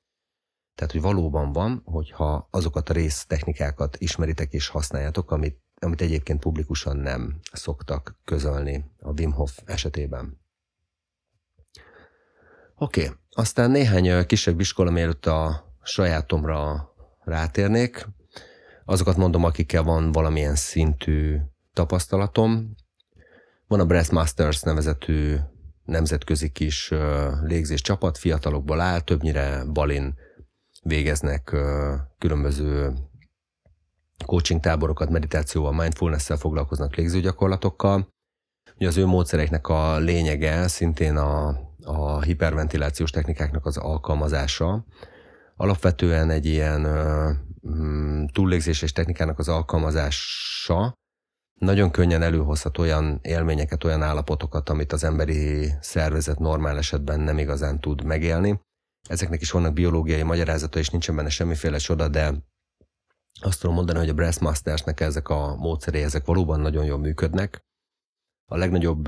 [0.75, 6.97] Tehát, hogy valóban van, hogyha azokat a résztechnikákat ismeritek és használjátok, amit, amit egyébként publikusan
[6.97, 10.41] nem szoktak közölni a Wim Hof esetében.
[12.75, 18.07] Oké, aztán néhány kisebb iskola, mielőtt a sajátomra rátérnék.
[18.85, 21.37] Azokat mondom, akikkel van valamilyen szintű
[21.73, 22.75] tapasztalatom.
[23.67, 25.37] Van a Breastmasters nevezetű
[25.85, 26.93] nemzetközi kis
[27.43, 30.15] légzés csapat, fiatalokból áll, többnyire balin
[30.83, 31.55] végeznek
[32.17, 32.93] különböző
[34.25, 38.07] coaching táborokat, meditációval, mindfulness-szel foglalkoznak légzőgyakorlatokkal.
[38.75, 44.85] Ugye az ő módszereknek a lényege szintén a a hiperventilációs technikáknak az alkalmazása.
[45.55, 46.81] Alapvetően egy ilyen
[47.67, 50.93] mm, túllégzéses technikának az alkalmazása
[51.59, 57.79] nagyon könnyen előhozhat olyan élményeket, olyan állapotokat, amit az emberi szervezet normál esetben nem igazán
[57.79, 58.59] tud megélni.
[59.09, 62.33] Ezeknek is vannak biológiai magyarázata, és nincsen benne semmiféle csoda, de
[63.41, 67.61] azt tudom mondani, hogy a Breastmastersnek ezek a módszerei, ezek valóban nagyon jól működnek.
[68.53, 69.07] A legnagyobb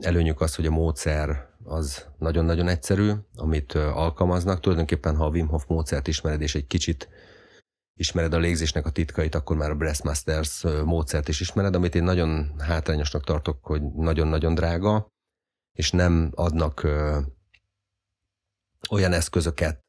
[0.00, 4.60] előnyük az, hogy a módszer az nagyon-nagyon egyszerű, amit alkalmaznak.
[4.60, 7.08] Tulajdonképpen, ha a Wim Hof módszert ismered, és egy kicsit
[7.94, 12.54] ismered a légzésnek a titkait, akkor már a Breastmasters módszert is ismered, amit én nagyon
[12.58, 15.08] hátrányosnak tartok, hogy nagyon-nagyon drága,
[15.78, 17.20] és nem adnak ö,
[18.90, 19.80] olyan eszközöket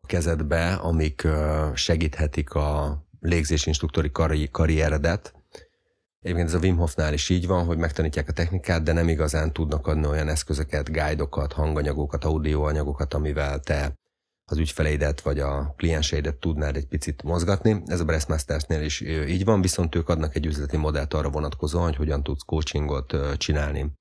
[0.00, 5.41] a kezedbe, amik ö, segíthetik a légzésinstruktori karri- karrieredet,
[6.22, 9.52] Egyébként ez a Wim Hofnál is így van, hogy megtanítják a technikát, de nem igazán
[9.52, 13.94] tudnak adni olyan eszközöket, guidokat, hanganyagokat, audioanyagokat, amivel te
[14.50, 17.82] az ügyfeleidet vagy a klienseidet tudnád egy picit mozgatni.
[17.86, 21.96] Ez a Breastmastersnél is így van, viszont ők adnak egy üzleti modellt arra vonatkozóan, hogy
[21.96, 23.92] hogyan tudsz coachingot csinálni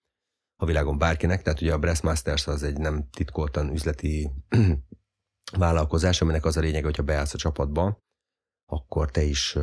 [0.62, 1.42] a világon bárkinek.
[1.42, 4.32] Tehát ugye a Breastmasters az egy nem titkoltan üzleti
[5.58, 7.98] vállalkozás, aminek az a lényeg, hogyha beállsz a csapatba,
[8.66, 9.58] akkor te is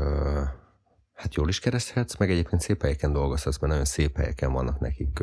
[1.18, 5.22] hát jól is kereszthetsz, meg egyébként szép helyeken dolgozhatsz, mert nagyon szép helyeken vannak nekik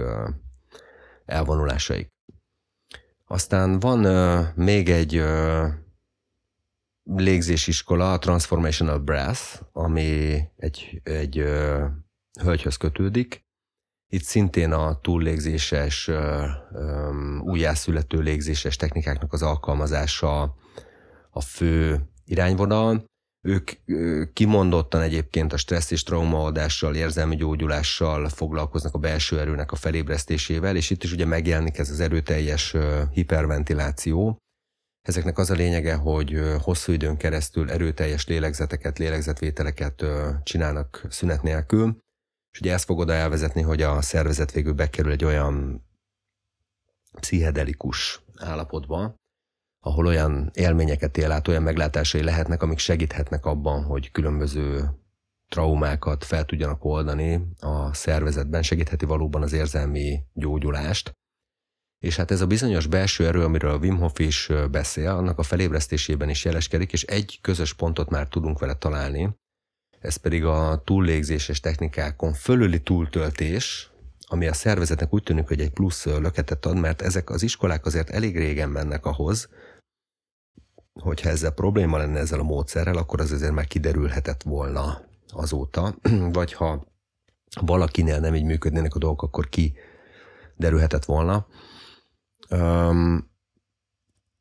[1.26, 2.08] elvonulásaik.
[3.28, 4.00] Aztán van
[4.56, 5.68] még egy uh,
[7.04, 11.84] légzésiskola, a Transformational Brass, ami egy, egy uh,
[12.42, 13.44] hölgyhöz kötődik.
[14.08, 20.56] Itt szintén a túllégzéses, uh, um, újjászülető légzéses technikáknak az alkalmazása
[21.30, 23.06] a fő irányvonal.
[23.46, 23.72] Ők
[24.34, 30.90] kimondottan egyébként a stressz és traumaadással, érzelmi gyógyulással foglalkoznak a belső erőnek a felébresztésével, és
[30.90, 32.76] itt is ugye megjelenik ez az erőteljes
[33.12, 34.38] hiperventiláció.
[35.02, 40.06] Ezeknek az a lényege, hogy hosszú időn keresztül erőteljes lélegzeteket, lélegzetvételeket
[40.44, 41.98] csinálnak szünet nélkül,
[42.52, 45.86] és ugye ezt fog oda elvezetni, hogy a szervezet végül bekerül egy olyan
[47.20, 49.16] pszichedelikus állapotba,
[49.86, 54.90] ahol olyan élményeket él át, olyan meglátásai lehetnek, amik segíthetnek abban, hogy különböző
[55.50, 61.12] traumákat fel tudjanak oldani a szervezetben, segítheti valóban az érzelmi gyógyulást.
[62.00, 65.44] És hát ez a bizonyos belső erő, amiről a Wim Hof is beszél, annak a
[65.44, 69.36] felébresztésében is jeleskedik, és egy közös pontot már tudunk vele találni,
[70.00, 73.90] ez pedig a túllégzéses technikákon fölüli túltöltés,
[74.28, 78.10] ami a szervezetnek úgy tűnik, hogy egy plusz löketet ad, mert ezek az iskolák azért
[78.10, 79.50] elég régen mennek ahhoz,
[81.02, 85.96] hogyha ezzel probléma lenne ezzel a módszerrel, akkor az azért már kiderülhetett volna azóta,
[86.38, 86.86] vagy ha
[87.62, 89.74] valakinél nem így működnének a dolgok, akkor ki
[90.56, 91.48] derülhetett volna.
[92.50, 93.34] Um,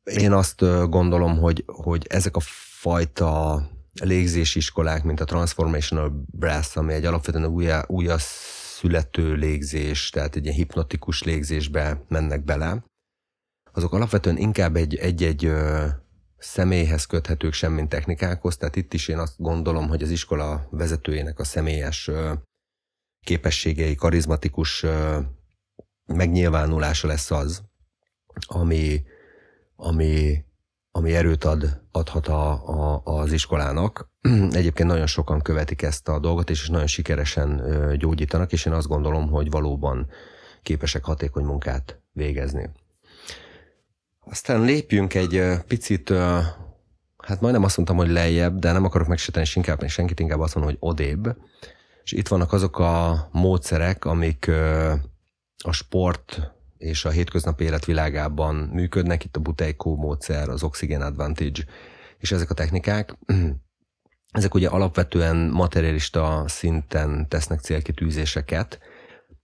[0.03, 2.41] én azt gondolom, hogy, hogy ezek a
[2.79, 3.61] fajta
[4.01, 10.43] légzési iskolák, mint a Transformational Brass, ami egy alapvetően újra, újra születő légzés, tehát egy
[10.43, 12.83] ilyen hipnotikus légzésbe mennek bele,
[13.71, 15.51] azok alapvetően inkább egy, egy-egy
[16.45, 18.57] személyhez köthetők sem, mint technikákhoz.
[18.57, 22.09] Tehát itt is én azt gondolom, hogy az iskola vezetőjének a személyes
[23.25, 24.85] képességei, karizmatikus
[26.05, 27.63] megnyilvánulása lesz az,
[28.47, 29.03] ami,
[29.75, 30.43] ami,
[30.91, 34.09] ami erőt ad, adhat a, a, az iskolának.
[34.59, 37.61] Egyébként nagyon sokan követik ezt a dolgot, és nagyon sikeresen
[37.97, 40.09] gyógyítanak, és én azt gondolom, hogy valóban
[40.61, 42.69] képesek hatékony munkát végezni.
[44.29, 46.09] Aztán lépjünk egy picit,
[47.17, 50.73] hát majdnem azt mondtam, hogy lejjebb, de nem akarok megsérteni inkább, senkit, inkább azt mondom,
[50.73, 51.37] hogy odébb.
[52.03, 54.51] És itt vannak azok a módszerek, amik
[55.63, 61.63] a sport és a hétköznapi életvilágában működnek, itt a Buteiko módszer, az Oxygen Advantage,
[62.17, 63.17] és ezek a technikák,
[64.31, 68.79] ezek ugye alapvetően materialista szinten tesznek célkitűzéseket,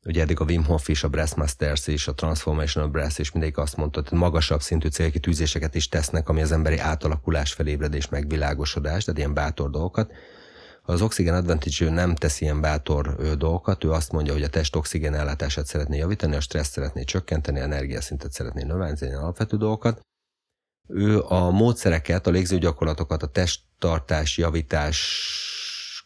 [0.05, 3.77] Ugye eddig a Wim Hof és a Breastmasters és a Transformational Breast és mindegyik azt
[3.77, 9.33] mondta, hogy magasabb szintű célkitűzéseket is tesznek, ami az emberi átalakulás, felébredés, megvilágosodás, tehát ilyen
[9.33, 10.11] bátor dolgokat.
[10.83, 14.75] Az Oxygen Advantage ő nem tesz ilyen bátor dolgokat, ő azt mondja, hogy a test
[14.75, 19.99] oxigén ellátását szeretné javítani, a stressz szeretné csökkenteni, a energiaszintet szeretné növelni, alapvető dolgokat.
[20.87, 25.25] Ő a módszereket, a légzőgyakorlatokat, a testtartás, javítás,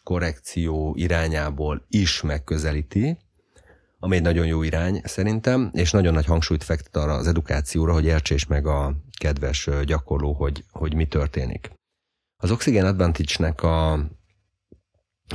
[0.02, 3.18] korrekció irányából is megközelíti,
[4.06, 8.04] ami egy nagyon jó irány szerintem, és nagyon nagy hangsúlyt fektet arra az edukációra, hogy
[8.04, 11.70] értsék meg a kedves gyakorló, hogy, hogy mi történik.
[12.42, 13.98] Az Oxygen Advantage-nek a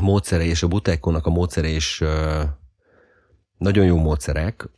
[0.01, 2.03] módszere és a Butekónak a módszere is
[3.57, 4.69] nagyon jó módszerek,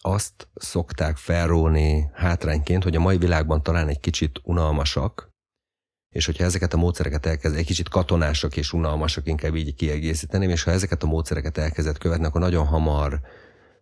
[0.00, 5.30] azt szokták felróni hátrányként, hogy a mai világban talán egy kicsit unalmasak,
[6.10, 10.62] és hogyha ezeket a módszereket elkezd, egy kicsit katonásak és unalmasak, inkább így kiegészíteném, és
[10.62, 13.20] ha ezeket a módszereket elkezdett követni, akkor nagyon hamar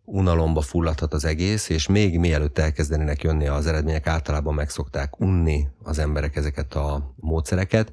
[0.05, 5.99] unalomba fulladhat az egész, és még mielőtt elkezdenének jönni az eredmények, általában megszokták unni az
[5.99, 7.93] emberek ezeket a módszereket.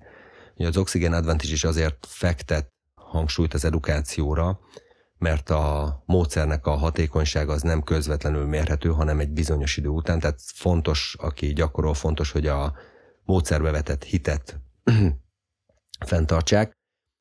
[0.55, 4.59] Ugye az Oxygen Advantage is azért fektet hangsúlyt az edukációra,
[5.17, 10.19] mert a módszernek a hatékonyság az nem közvetlenül mérhető, hanem egy bizonyos idő után.
[10.19, 12.73] Tehát fontos, aki gyakorol, fontos, hogy a
[13.25, 14.59] módszerbe vetett hitet
[16.05, 16.71] fenntartsák,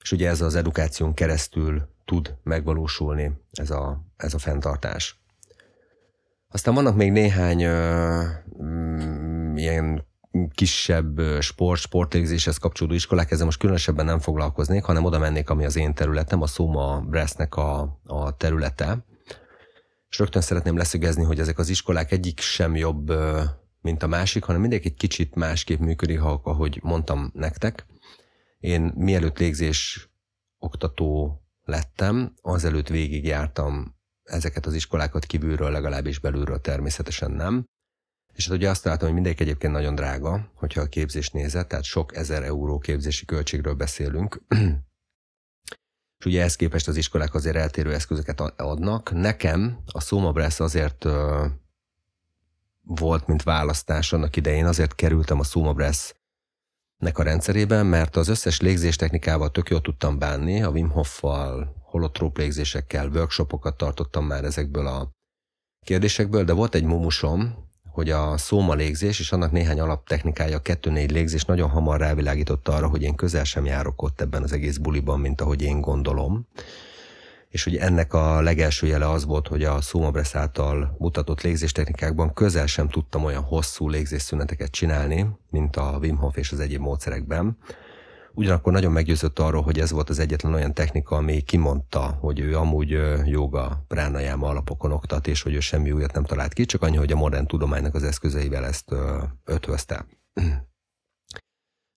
[0.02, 5.20] és ugye ez az edukáción keresztül tud megvalósulni ez a, ez a fenntartás.
[6.48, 8.22] Aztán vannak még néhány ö,
[8.62, 10.08] mm, ilyen
[10.54, 15.76] kisebb sport, sportégzéshez kapcsolódó iskolák, ezzel most különösebben nem foglalkoznék, hanem oda mennék, ami az
[15.76, 19.04] én területem, a Szóma Bresznek a, a területe.
[20.08, 23.12] És rögtön szeretném leszögezni, hogy ezek az iskolák egyik sem jobb,
[23.80, 27.86] mint a másik, hanem mindenki egy kicsit másképp működik, ahogy mondtam nektek.
[28.58, 30.10] Én mielőtt légzés
[30.58, 37.64] oktató lettem, azelőtt végigjártam ezeket az iskolákat kívülről, legalábbis belülről természetesen nem.
[38.32, 41.84] És hát ugye azt találtam, hogy mindenki egyébként nagyon drága, hogyha a képzés nézett, tehát
[41.84, 44.42] sok ezer euró képzési költségről beszélünk.
[46.18, 49.12] És ugye ehhez képest az iskolák azért eltérő eszközöket adnak.
[49.12, 51.46] Nekem a Szómabresz azért ö,
[52.86, 56.14] volt, mint választás annak idején, azért kerültem a Szómabresz
[56.96, 62.38] nek a rendszerében, mert az összes légzéstechnikával tök jól tudtam bánni, a Wim Hoffal, holotróp
[62.38, 65.10] légzésekkel, workshopokat tartottam már ezekből a
[65.86, 71.10] kérdésekből, de volt egy mumusom, hogy a szóma légzés és annak néhány alaptechnikája, a kettő-négy
[71.10, 75.20] légzés nagyon hamar rávilágította arra, hogy én közel sem járok ott ebben az egész buliban,
[75.20, 76.46] mint ahogy én gondolom
[77.50, 82.66] és hogy ennek a legelső jele az volt, hogy a Sumabresz által mutatott légzéstechnikákban közel
[82.66, 87.58] sem tudtam olyan hosszú légzésszüneteket csinálni, mint a Wim Hof és az egyéb módszerekben.
[88.34, 92.56] Ugyanakkor nagyon meggyőzött arról, hogy ez volt az egyetlen olyan technika, ami kimondta, hogy ő
[92.56, 96.96] amúgy joga pránajáma alapokon oktat, és hogy ő semmi újat nem talált ki, csak annyi,
[96.96, 98.94] hogy a modern tudománynak az eszközeivel ezt
[99.44, 100.06] ötvözte.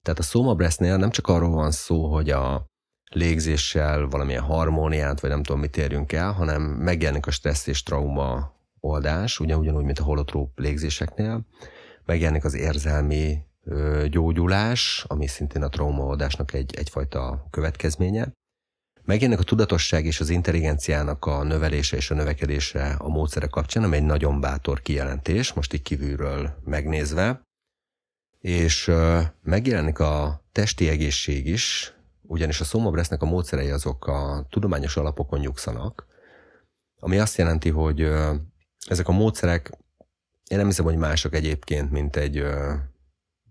[0.04, 2.72] Tehát a Soma nem csak arról van szó, hogy a
[3.14, 8.54] légzéssel valamilyen harmóniát, vagy nem tudom mit érjünk el, hanem megjelenik a stressz és trauma
[8.80, 11.46] oldás, ugyanúgy, mint a holotróp légzéseknél,
[12.06, 18.32] megjelenik az érzelmi ö, gyógyulás, ami szintén a traumaoldásnak egy, egyfajta következménye.
[19.06, 23.96] Megjelenik a tudatosság és az intelligenciának a növelése és a növekedése a módszere kapcsán, ami
[23.96, 27.42] egy nagyon bátor kijelentés, most így kívülről megnézve.
[28.40, 31.94] És ö, megjelenik a testi egészség is,
[32.28, 36.06] ugyanis a Somobresznek a módszerei azok a tudományos alapokon nyugszanak,
[37.00, 38.12] ami azt jelenti, hogy
[38.88, 39.72] ezek a módszerek,
[40.50, 42.44] én nem hiszem, hogy mások egyébként, mint egy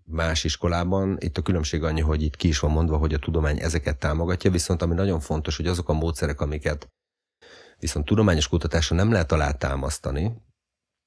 [0.05, 1.17] más iskolában.
[1.21, 4.51] Itt a különbség annyi, hogy itt ki is van mondva, hogy a tudomány ezeket támogatja,
[4.51, 6.89] viszont ami nagyon fontos, hogy azok a módszerek, amiket
[7.79, 10.43] viszont tudományos kutatásra nem lehet alátámasztani,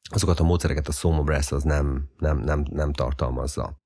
[0.10, 3.84] azokat a módszereket a Soma Brass az nem, nem, nem, nem tartalmazza.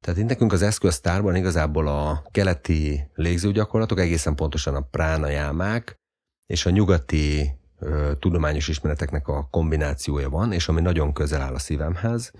[0.00, 5.96] Tehát itt nekünk az eszköztárban igazából a keleti légzőgyakorlatok, egészen pontosan a pránajámák,
[6.46, 11.58] és a nyugati ö, tudományos ismereteknek a kombinációja van, és ami nagyon közel áll a
[11.58, 12.32] szívemhez,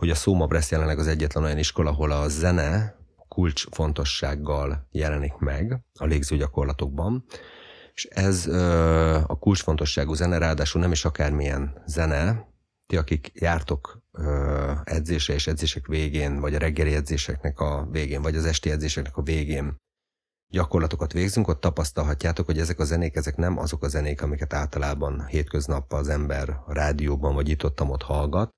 [0.00, 2.96] hogy a Soma Brass jelenleg az egyetlen olyan iskola, ahol a zene
[3.28, 7.24] kulcsfontossággal jelenik meg a légzőgyakorlatokban,
[7.94, 12.46] és ez ö, a kulcsfontosságú zene, ráadásul nem is akármilyen zene,
[12.86, 14.01] ti, akik jártok
[14.84, 19.22] edzése és edzések végén, vagy a reggeli edzéseknek a végén, vagy az esti edzéseknek a
[19.22, 19.76] végén
[20.48, 25.26] gyakorlatokat végzünk, ott tapasztalhatjátok, hogy ezek a zenék, ezek nem azok a zenék, amiket általában
[25.26, 28.50] hétköznap az ember a rádióban, vagy itt ott hallgat,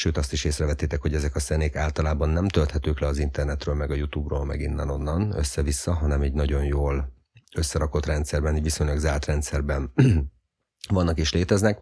[0.00, 3.90] Sőt, azt is észrevettétek, hogy ezek a zenék általában nem tölthetők le az internetről, meg
[3.90, 7.12] a YouTube-ról, meg innen-onnan össze-vissza, hanem egy nagyon jól
[7.54, 9.92] összerakott rendszerben, egy viszonylag zárt rendszerben
[10.88, 11.78] vannak és léteznek.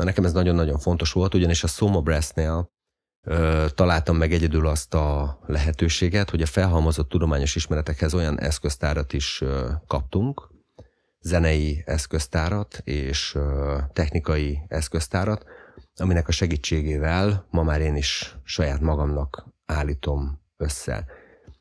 [0.00, 2.70] Na nekem ez nagyon-nagyon fontos volt, ugyanis a Soma Brass-nél
[3.22, 9.40] ö, találtam meg egyedül azt a lehetőséget, hogy a felhalmozott tudományos ismeretekhez olyan eszköztárat is
[9.40, 10.50] ö, kaptunk,
[11.20, 15.44] zenei eszköztárat és ö, technikai eszköztárat,
[15.96, 21.06] aminek a segítségével ma már én is saját magamnak állítom össze,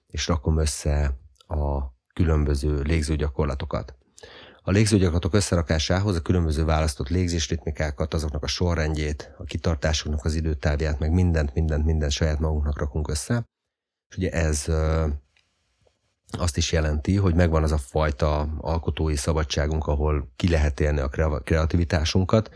[0.07, 1.17] és rakom össze
[1.47, 1.79] a
[2.13, 3.98] különböző légzőgyakorlatokat.
[4.63, 11.11] A légzőgyakorlatok összerakásához a különböző választott légzésritmikákat, azoknak a sorrendjét, a kitartásoknak az időtávját, meg
[11.11, 13.43] mindent, mindent, mindent saját magunknak rakunk össze.
[14.09, 14.65] És ugye ez
[16.37, 21.09] azt is jelenti, hogy megvan az a fajta alkotói szabadságunk, ahol ki lehet élni a
[21.43, 22.49] kreativitásunkat,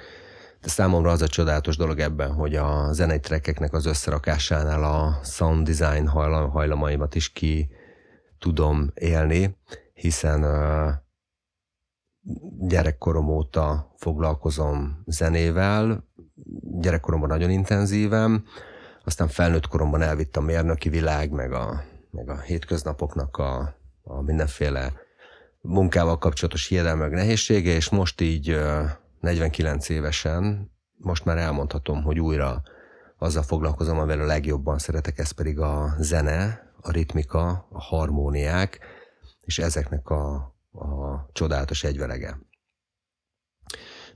[0.61, 5.69] de számomra az a csodálatos dolog ebben, hogy a zenei trekkeknek az összerakásánál a sound
[5.69, 7.69] design hajlamaimat is ki
[8.39, 9.57] tudom élni,
[9.93, 10.43] hiszen
[12.59, 16.07] gyerekkorom óta foglalkozom zenével,
[16.79, 18.45] gyerekkoromban nagyon intenzíven,
[19.05, 24.93] aztán felnőtt koromban elvitt a mérnöki világ, meg a, meg a hétköznapoknak a, a mindenféle
[25.61, 28.59] munkával kapcsolatos hiedelme, meg nehézsége, és most így
[29.19, 32.61] 49 évesen, most már elmondhatom, hogy újra
[33.17, 38.79] azzal foglalkozom, amivel a legjobban szeretek, ez pedig a zene, a ritmika, a harmóniák,
[39.41, 42.39] és ezeknek a, a csodálatos egyvelege.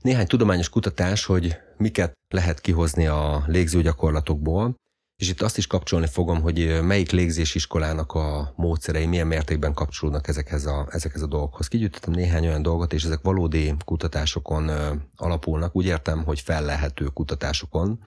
[0.00, 4.74] Néhány tudományos kutatás, hogy miket lehet kihozni a légzőgyakorlatokból,
[5.16, 10.66] és itt azt is kapcsolni fogom, hogy melyik légzésiskolának a módszerei milyen mértékben kapcsolódnak ezekhez
[10.66, 11.68] a, ezekhez a dolgokhoz.
[11.68, 14.70] Kigyűjtöttem néhány olyan dolgot, és ezek valódi kutatásokon
[15.16, 15.76] alapulnak.
[15.76, 18.04] Úgy értem, hogy fellehető kutatásokon.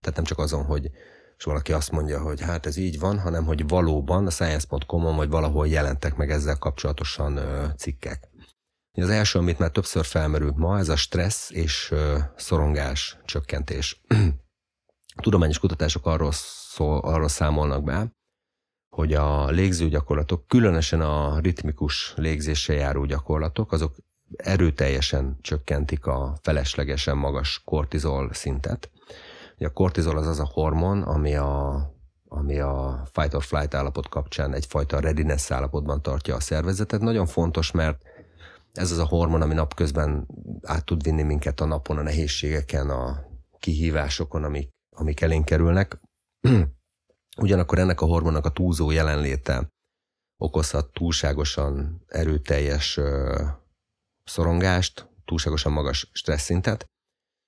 [0.00, 0.90] Tehát nem csak azon, hogy
[1.44, 5.28] és valaki azt mondja, hogy hát ez így van, hanem hogy valóban a science.com-on vagy
[5.28, 7.40] valahol jelentek meg ezzel kapcsolatosan
[7.76, 8.28] cikkek.
[8.92, 11.94] Az első, amit már többször felmerült ma, ez a stressz és
[12.36, 14.00] szorongás csökkentés.
[15.22, 18.12] tudományos kutatások arról, szól, arról számolnak be,
[18.88, 23.96] hogy a légzőgyakorlatok, különösen a ritmikus légzéssel járó gyakorlatok, azok
[24.36, 28.90] erőteljesen csökkentik a feleslegesen magas kortizol szintet.
[29.58, 31.74] A kortizol az az a hormon, ami a,
[32.28, 37.00] ami a fight or flight állapot kapcsán egyfajta readiness állapotban tartja a szervezetet.
[37.00, 38.02] Nagyon fontos, mert
[38.72, 40.26] ez az a hormon, ami napközben
[40.62, 43.24] át tud vinni minket a napon, a nehézségeken, a
[43.58, 46.00] kihívásokon, amik amik elénk kerülnek.
[47.36, 49.68] Ugyanakkor ennek a hormonnak a túlzó jelenléte
[50.36, 53.00] okozhat túlságosan erőteljes
[54.24, 56.84] szorongást, túlságosan magas stressz szintet,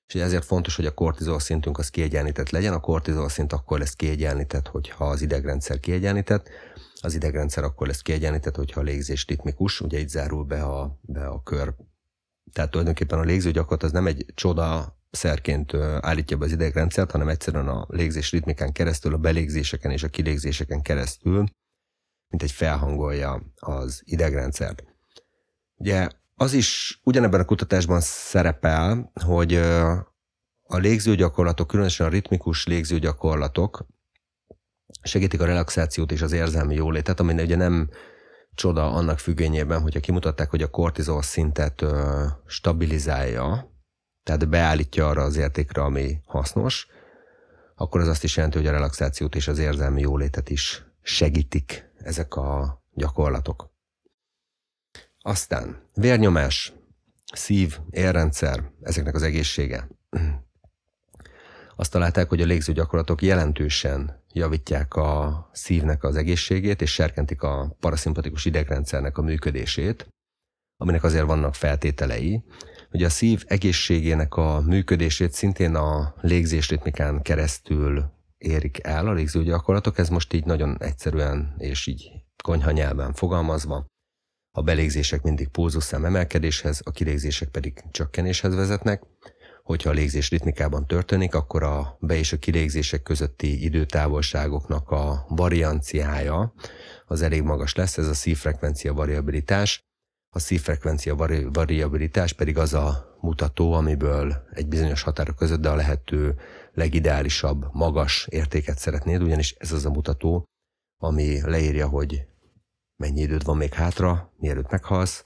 [0.07, 2.73] és ezért fontos, hogy a kortizol szintünk az kiegyenlített legyen.
[2.73, 6.49] A kortizol szint akkor lesz kiegyenlített, hogyha az idegrendszer kiegyenlített,
[7.01, 11.27] az idegrendszer akkor lesz kiegyenlített, hogyha a légzés ritmikus, ugye így zárul be a, be
[11.27, 11.75] a kör.
[12.53, 17.69] Tehát tulajdonképpen a légzőgyakorlat az nem egy csoda szerként állítja be az idegrendszert, hanem egyszerűen
[17.69, 21.45] a légzés ritmikán keresztül, a belégzéseken és a kilégzéseken keresztül,
[22.29, 24.85] mint egy felhangolja az idegrendszert.
[25.77, 26.09] Ugye
[26.39, 29.55] az is ugyanebben a kutatásban szerepel, hogy
[30.63, 33.87] a légzőgyakorlatok, különösen a ritmikus légzőgyakorlatok
[35.03, 37.91] segítik a relaxációt és az érzelmi jólétet, ami ugye nem
[38.55, 41.85] csoda annak függvényében, hogyha kimutatták, hogy a kortizol szintet
[42.47, 43.71] stabilizálja,
[44.23, 46.87] tehát beállítja arra az értékre, ami hasznos,
[47.75, 52.35] akkor az azt is jelenti, hogy a relaxációt és az érzelmi jólétet is segítik ezek
[52.35, 53.75] a gyakorlatok.
[55.27, 56.73] Aztán vérnyomás,
[57.33, 59.89] szív, érrendszer, ezeknek az egészsége.
[61.77, 67.77] Azt találták, hogy a légző gyakorlatok jelentősen javítják a szívnek az egészségét, és serkentik a
[67.81, 70.09] paraszimpatikus idegrendszernek a működését,
[70.77, 72.45] aminek azért vannak feltételei,
[72.91, 79.99] hogy a szív egészségének a működését szintén a légzésritmikán keresztül érik el a légző gyakorlatok.
[79.99, 82.11] Ez most így nagyon egyszerűen és így
[82.43, 83.87] konyha nyelven fogalmazva.
[84.57, 89.03] A belégzések mindig pulzusszám emelkedéshez, a kilégzések pedig csökkenéshez vezetnek.
[89.63, 96.55] Hogyha a légzés ritmikában történik, akkor a be- és a kilégzések közötti időtávolságoknak a varianciája
[97.07, 99.81] az elég magas lesz, ez a szívfrekvencia variabilitás.
[100.35, 105.77] A szívfrekvencia vari- variabilitás pedig az a mutató, amiből egy bizonyos határok között, de a
[105.77, 106.35] lehető
[106.73, 110.45] legideálisabb, magas értéket szeretnéd, ugyanis ez az a mutató,
[111.03, 112.27] ami leírja, hogy
[112.97, 115.25] mennyi időd van még hátra, mielőtt meghalsz,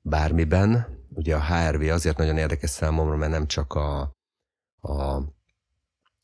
[0.00, 0.98] bármiben.
[1.14, 4.00] Ugye a HRV azért nagyon érdekes számomra, mert nem csak a,
[4.80, 5.22] a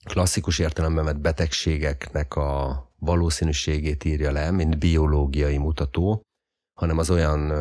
[0.04, 6.22] klasszikus értelemben vett betegségeknek a valószínűségét írja le, mint biológiai mutató,
[6.74, 7.52] hanem az olyan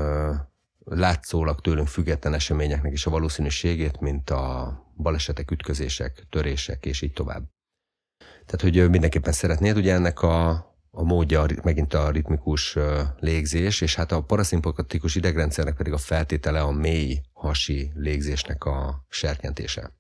[0.85, 7.43] látszólag tőlünk független eseményeknek is a valószínűségét, mint a balesetek, ütközések, törések, és így tovább.
[8.45, 10.65] Tehát, hogy mindenképpen szeretnéd, ugye ennek a
[10.97, 12.77] a módja megint a ritmikus
[13.19, 19.91] légzés, és hát a paraszimpatikus idegrendszernek pedig a feltétele a mély hasi légzésnek a serkentése.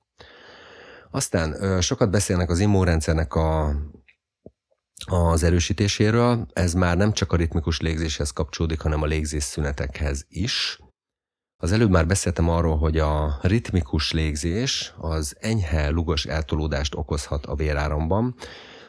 [1.11, 3.75] Aztán sokat beszélnek az immunrendszernek a,
[5.05, 10.79] az erősítéséről, ez már nem csak a ritmikus légzéshez kapcsolódik, hanem a légzés szünetekhez is.
[11.57, 17.55] Az előbb már beszéltem arról, hogy a ritmikus légzés az enyhe lugos eltolódást okozhat a
[17.55, 18.35] véráramban,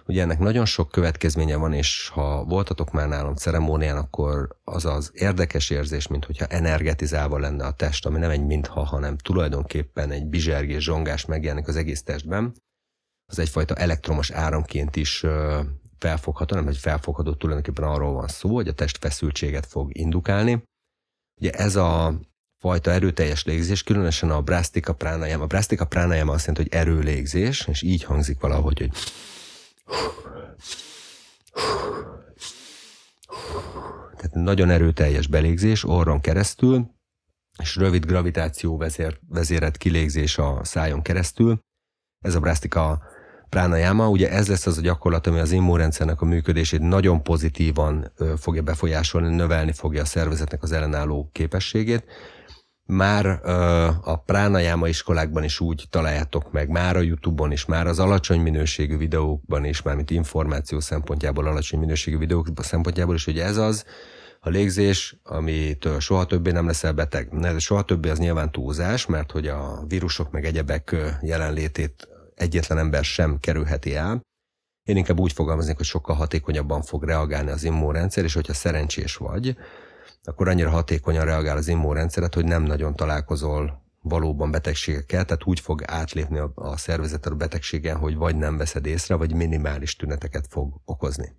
[0.09, 5.11] Ugye ennek nagyon sok következménye van, és ha voltatok már nálam ceremónián, akkor az az
[5.15, 10.27] érdekes érzés, mint hogyha energetizálva lenne a test, ami nem egy mintha, hanem tulajdonképpen egy
[10.27, 12.55] bizsergés, zsongás megjelenik az egész testben.
[13.27, 15.25] Az egyfajta elektromos áramként is
[15.99, 20.63] felfogható, nem egy felfogható, tulajdonképpen arról van szó, hogy a test feszültséget fog indukálni.
[21.41, 22.21] Ugye ez a
[22.59, 25.43] fajta erőteljes légzés, különösen a brastika pranayama.
[25.43, 28.91] A brastika pranayama azt jelenti, hogy erőlégzés, és így hangzik valahogy, hogy
[34.17, 36.95] tehát nagyon erőteljes belégzés orron keresztül,
[37.59, 41.59] és rövid gravitáció vezér, vezérett kilégzés a szájon keresztül.
[42.25, 43.03] Ez a brasztika
[43.49, 48.63] pranayama, ugye ez lesz az a gyakorlat, ami az immunrendszernek a működését nagyon pozitívan fogja
[48.63, 52.05] befolyásolni, növelni fogja a szervezetnek az ellenálló képességét
[52.87, 53.27] már
[54.03, 58.97] a pránajáma iskolákban is úgy találjátok meg, már a Youtube-on is, már az alacsony minőségű
[58.97, 63.85] videókban is, mármint információ szempontjából, alacsony minőségű videók szempontjából is, hogy ez az,
[64.41, 67.33] a légzés, amitől soha többé nem leszel beteg.
[67.33, 73.05] Ne, soha többé az nyilván túlzás, mert hogy a vírusok meg egyebek jelenlétét egyetlen ember
[73.05, 74.21] sem kerülheti el.
[74.83, 79.57] Én inkább úgy fogalmaznék, hogy sokkal hatékonyabban fog reagálni az immunrendszer, és hogyha szerencsés vagy,
[80.23, 85.83] akkor annyira hatékonyan reagál az immunrendszeret, hogy nem nagyon találkozol valóban betegségekkel, tehát úgy fog
[85.87, 90.81] átlépni a, a szervezet a betegségen, hogy vagy nem veszed észre, vagy minimális tüneteket fog
[90.85, 91.37] okozni.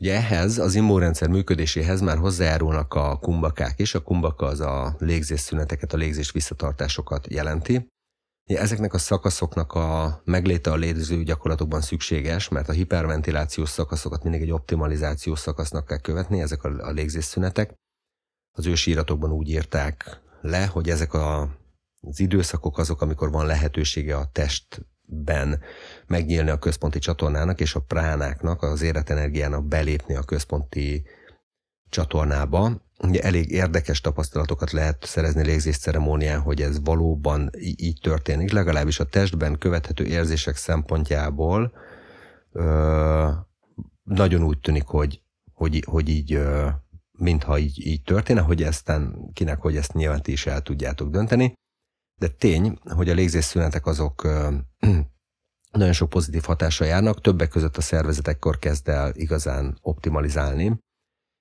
[0.00, 3.94] Ugye ehhez, az immunrendszer működéséhez már hozzájárulnak a kumbakák is.
[3.94, 7.86] A kumbaka az a légzésszüneteket, a légzés visszatartásokat jelenti.
[8.56, 14.50] Ezeknek a szakaszoknak a megléte a létező gyakorlatokban szükséges, mert a hiperventilációs szakaszokat mindig egy
[14.50, 17.74] optimalizációs szakasznak kell követni, ezek a, a légzésszünetek.
[18.56, 21.40] Az ősíratokban úgy írták le, hogy ezek a,
[22.00, 25.60] az időszakok azok, amikor van lehetősége a testben
[26.06, 31.06] megnyílni a központi csatornának, és a pránáknak, az életenergiának belépni a központi
[31.88, 39.00] csatornába, Ugye elég érdekes tapasztalatokat lehet szerezni légzés ceremónián, hogy ez valóban így történik, legalábbis
[39.00, 41.72] a testben követhető érzések szempontjából
[42.52, 43.30] ö,
[44.02, 45.22] nagyon úgy tűnik, hogy,
[45.52, 46.68] hogy, hogy így, ö,
[47.18, 51.52] mintha így, így történne, hogy eztán kinek, hogy ezt nyilván ti is el tudjátok dönteni.
[52.20, 54.54] De tény, hogy a légzésszünetek azok ö,
[55.72, 60.78] nagyon sok pozitív hatással járnak, többek között a szervezet ekkor kezd el igazán optimalizálni,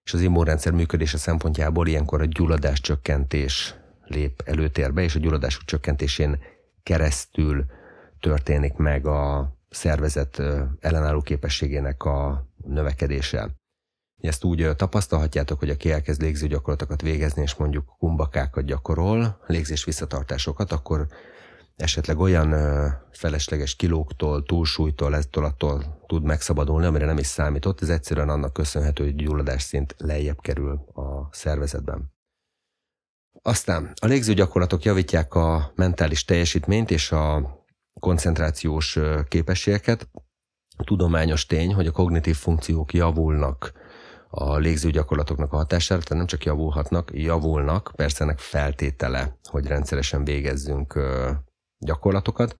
[0.07, 6.39] és az immunrendszer működése szempontjából ilyenkor a gyulladás csökkentés lép előtérbe, és a gyulladások csökkentésén
[6.83, 7.65] keresztül
[8.19, 10.41] történik meg a szervezet
[10.79, 13.49] ellenálló képességének a növekedése.
[14.21, 20.71] Ezt úgy tapasztalhatjátok, hogy aki elkezd légző gyakorlatokat végezni, és mondjuk kumbakákat gyakorol, légzés visszatartásokat,
[20.71, 21.07] akkor
[21.77, 22.55] esetleg olyan
[23.11, 29.03] felesleges kilóktól, túlsúlytól, ettől attól tud megszabadulni, amire nem is számított, ez egyszerűen annak köszönhető,
[29.03, 32.15] hogy gyulladás szint lejjebb kerül a szervezetben.
[33.41, 37.55] Aztán a légző gyakorlatok javítják a mentális teljesítményt és a
[37.99, 40.09] koncentrációs képességeket.
[40.83, 43.71] Tudományos tény, hogy a kognitív funkciók javulnak
[44.29, 50.23] a légző gyakorlatoknak a hatására, tehát nem csak javulhatnak, javulnak, persze ennek feltétele, hogy rendszeresen
[50.23, 50.99] végezzünk
[51.79, 52.55] gyakorlatokat,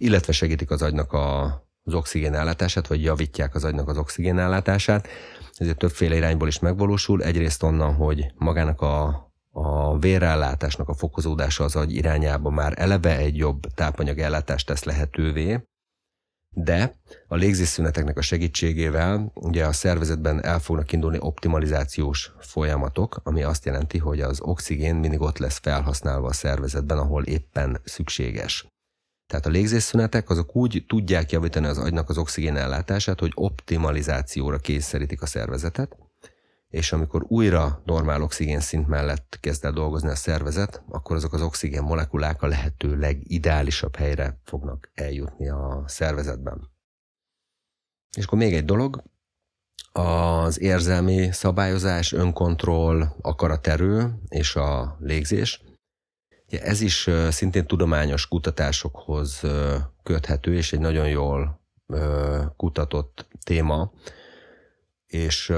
[0.00, 1.44] illetve segítik az agynak a,
[1.82, 5.08] az oxigénellátását, vagy javítják az agynak az oxigénellátását.
[5.54, 7.22] Ezért többféle irányból is megvalósul.
[7.22, 13.36] Egyrészt onnan, hogy magának a, a vérellátásnak a fokozódása az agy irányába már eleve egy
[13.36, 15.64] jobb tápanyag-ellátást tesz lehetővé,
[16.54, 16.94] de
[17.28, 23.98] a légzésszüneteknek a segítségével ugye a szervezetben el fognak indulni optimalizációs folyamatok, ami azt jelenti,
[23.98, 28.66] hogy az oxigén mindig ott lesz felhasználva a szervezetben, ahol éppen szükséges.
[29.26, 35.22] Tehát a légzésszünetek azok úgy tudják javítani az agynak az oxigén ellátását, hogy optimalizációra kényszerítik
[35.22, 35.96] a szervezetet,
[36.74, 41.42] és amikor újra normál oxigén szint mellett kezd el dolgozni a szervezet, akkor azok az
[41.42, 46.70] oxigén molekulák a lehető legideálisabb helyre fognak eljutni a szervezetben.
[48.16, 49.02] És akkor még egy dolog,
[49.92, 55.62] az érzelmi szabályozás, önkontroll, akaraterő és a légzés.
[56.48, 59.42] Ez is szintén tudományos kutatásokhoz
[60.02, 61.60] köthető, és egy nagyon jól
[62.56, 63.92] kutatott téma,
[65.14, 65.52] és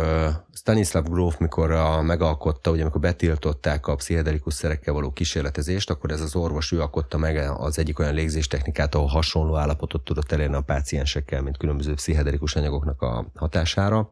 [0.53, 6.21] Stanislav Grof, mikor a, megalkotta, ugye amikor betiltották a pszichedelikus szerekkel való kísérletezést, akkor ez
[6.21, 10.61] az orvos, ő alkotta meg az egyik olyan légzéstechnikát, ahol hasonló állapotot tudott elérni a
[10.61, 14.09] páciensekkel, mint különböző pszichedelikus anyagoknak a hatására.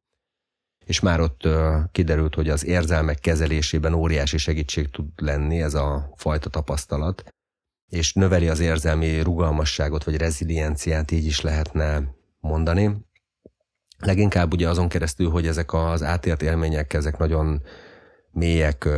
[0.84, 1.48] És már ott
[1.92, 7.24] kiderült, hogy az érzelmek kezelésében óriási segítség tud lenni ez a fajta tapasztalat,
[7.90, 13.04] és növeli az érzelmi rugalmasságot, vagy rezilienciát, így is lehetne mondani
[14.04, 17.62] Leginkább ugye azon keresztül, hogy ezek az átélt élmények, ezek nagyon
[18.30, 18.88] mélyek,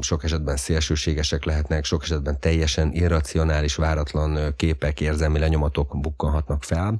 [0.00, 6.98] sok esetben szélsőségesek lehetnek, sok esetben teljesen irracionális, váratlan képek, érzelmi lenyomatok bukkanhatnak fel.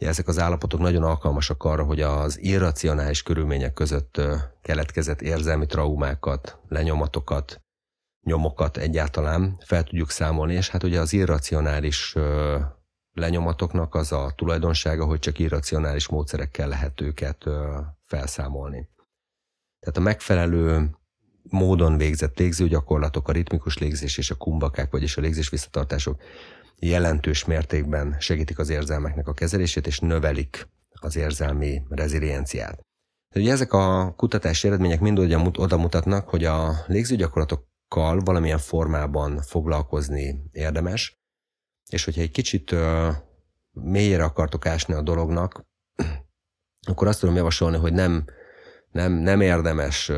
[0.00, 4.20] Ezek az állapotok nagyon alkalmasak arra, hogy az irracionális körülmények között
[4.62, 7.60] keletkezett érzelmi traumákat, lenyomatokat,
[8.26, 12.16] nyomokat egyáltalán fel tudjuk számolni, és hát ugye az irracionális
[13.12, 17.44] lenyomatoknak az a tulajdonsága, hogy csak irracionális módszerekkel lehet őket
[18.04, 18.88] felszámolni.
[19.80, 20.96] Tehát a megfelelő
[21.42, 26.22] módon végzett légzőgyakorlatok, a ritmikus légzés és a kumbakák, vagyis a légzés visszatartások
[26.76, 30.68] jelentős mértékben segítik az érzelmeknek a kezelését, és növelik
[31.00, 32.80] az érzelmi rezilienciát.
[33.34, 35.18] Ugye ezek a kutatási eredmények mind
[35.58, 41.21] oda mutatnak, hogy a légzőgyakorlatokkal valamilyen formában foglalkozni érdemes,
[41.88, 42.74] és hogyha egy kicsit
[43.70, 45.64] mélyére akartok ásni a dolognak,
[46.88, 48.24] akkor azt tudom javasolni, hogy nem,
[48.90, 50.12] nem, nem érdemes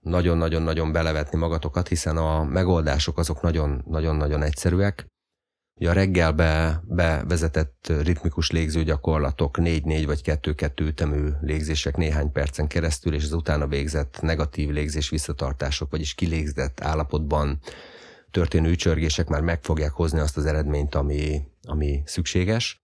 [0.00, 5.06] nagyon-nagyon-nagyon belevetni magatokat, hiszen a megoldások azok nagyon-nagyon-nagyon egyszerűek.
[5.80, 13.24] Ugye a reggelbe bevezetett ritmikus légzőgyakorlatok 4-4 vagy 2-2 ütemű légzések néhány percen keresztül, és
[13.24, 17.60] az utána végzett negatív légzés visszatartások, vagyis kilégzett állapotban
[18.30, 22.78] történő ücsörgések már meg fogják hozni azt az eredményt, ami, ami szükséges.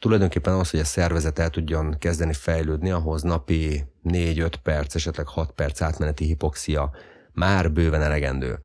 [0.00, 5.52] Tulajdonképpen az, hogy a szervezet el tudjon kezdeni fejlődni, ahhoz napi 4-5 perc, esetleg 6
[5.52, 6.90] perc átmeneti hipoxia
[7.32, 8.60] már bőven elegendő.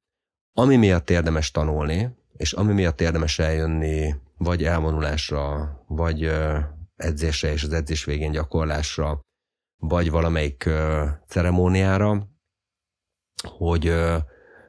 [0.57, 6.31] Ami miatt érdemes tanulni, és ami miatt érdemes eljönni vagy elvonulásra, vagy
[6.95, 9.19] edzésre és az edzés végén gyakorlásra,
[9.81, 10.69] vagy valamelyik
[11.27, 12.27] ceremóniára,
[13.43, 13.93] hogy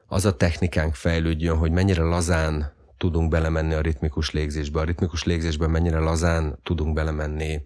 [0.06, 4.80] az a technikánk fejlődjön, hogy mennyire lazán tudunk belemenni a ritmikus légzésbe.
[4.80, 7.62] A ritmikus légzésben mennyire lazán tudunk belemenni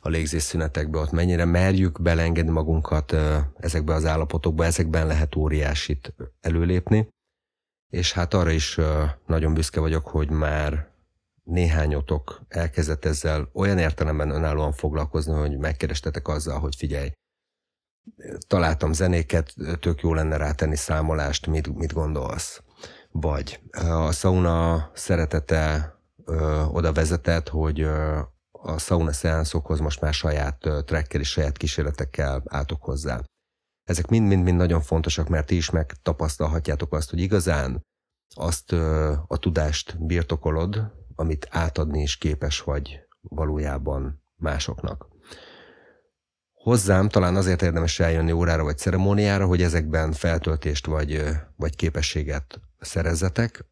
[0.00, 3.16] a légzésszünetekbe, ott mennyire merjük belengedni magunkat
[3.56, 7.08] ezekbe az állapotokba, ezekben lehet óriásit előlépni.
[7.90, 8.78] És hát arra is
[9.26, 10.92] nagyon büszke vagyok, hogy már
[11.42, 17.10] néhányotok elkezdett ezzel olyan értelemben önállóan foglalkozni, hogy megkerestetek azzal, hogy figyelj,
[18.46, 22.62] találtam zenéket, tök jó lenne rátenni számolást, mit, mit gondolsz?
[23.10, 25.94] Vagy a sauna szeretete
[26.24, 28.20] ö, oda vezetett, hogy ö,
[28.52, 33.20] a sauna szeánszokhoz most már saját ö, tracker és saját kísérletekkel álltok hozzá.
[33.84, 37.82] Ezek mind-mind-mind nagyon fontosak, mert ti is megtapasztalhatjátok azt, hogy igazán
[38.34, 45.13] azt ö, a tudást birtokolod, amit átadni is képes vagy valójában másoknak.
[46.64, 51.22] Hozzám talán azért érdemes eljönni órára vagy ceremóniára, hogy ezekben feltöltést vagy,
[51.56, 53.64] vagy képességet szerezzetek,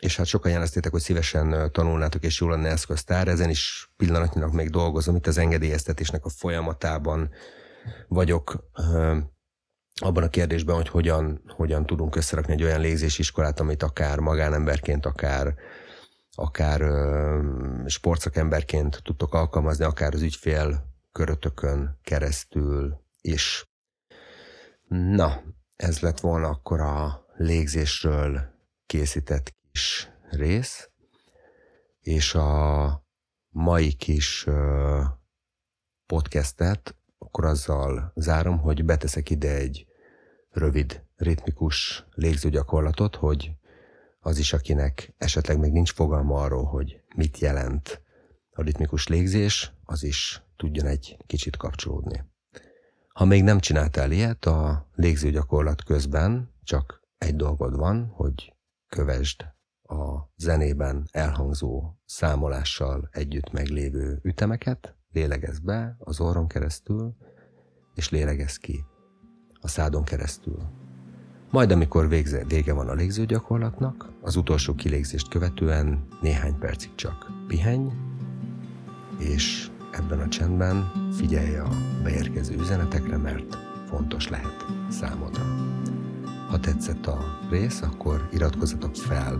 [0.00, 3.28] és hát sokan jeleztétek, hogy szívesen tanulnátok, és jól lenne eszköztár.
[3.28, 7.30] Ezen is pillanatnyilag még dolgozom, itt az engedélyeztetésnek a folyamatában
[8.08, 8.70] vagyok
[10.00, 15.54] abban a kérdésben, hogy hogyan, hogyan tudunk összerakni egy olyan légzésiskolát, amit akár magánemberként, akár
[16.34, 16.82] akár
[17.86, 23.70] sportszakemberként tudtok alkalmazni, akár az ügyfél körötökön keresztül is.
[24.88, 25.42] Na,
[25.76, 28.40] ez lett volna akkor a légzésről
[28.86, 30.90] készített kis rész,
[32.00, 33.04] és a
[33.48, 34.46] mai kis
[36.06, 39.86] podcastet akkor azzal zárom, hogy beteszek ide egy
[40.50, 43.50] rövid, ritmikus légzőgyakorlatot, hogy
[44.20, 48.05] az is, akinek esetleg még nincs fogalma arról, hogy mit jelent
[48.56, 52.24] a ritmikus légzés, az is tudjon egy kicsit kapcsolódni.
[53.08, 58.54] Ha még nem csináltál ilyet, a légzőgyakorlat közben csak egy dolgod van, hogy
[58.88, 59.40] kövesd
[59.82, 67.16] a zenében elhangzó számolással együtt meglévő ütemeket, lélegez be az orron keresztül,
[67.94, 68.84] és lélegez ki
[69.60, 70.62] a szádon keresztül.
[71.50, 77.92] Majd amikor végze, vége van a légzőgyakorlatnak, az utolsó kilégzést követően néhány percig csak pihenj,
[79.18, 81.68] és ebben a csendben figyelj a
[82.02, 83.56] beérkező üzenetekre, mert
[83.88, 85.44] fontos lehet számodra.
[86.48, 89.34] Ha tetszett a rész, akkor iratkozzatok fel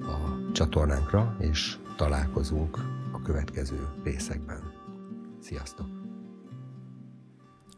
[0.00, 2.78] a csatornánkra, és találkozunk
[3.12, 4.72] a következő részekben.
[5.40, 5.86] Sziasztok!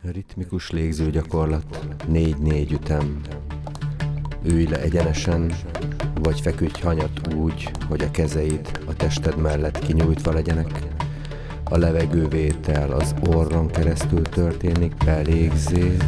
[0.02, 3.20] Ritmikus légző gyakorlat, négy-négy ütem.
[4.44, 5.52] Ülj le egyenesen,
[6.14, 10.95] vagy feküdj hanyat úgy, hogy a kezeid a tested mellett kinyújtva legyenek.
[11.70, 16.02] A levegővétel az orron keresztül történik, belégzés,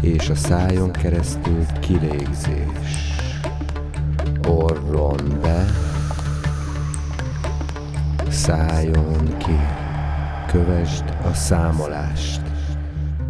[0.00, 3.20] és a szájon keresztül kilégzés.
[4.48, 5.64] Orron be,
[8.28, 9.58] szájon ki.
[10.46, 12.40] Kövesd a számolást.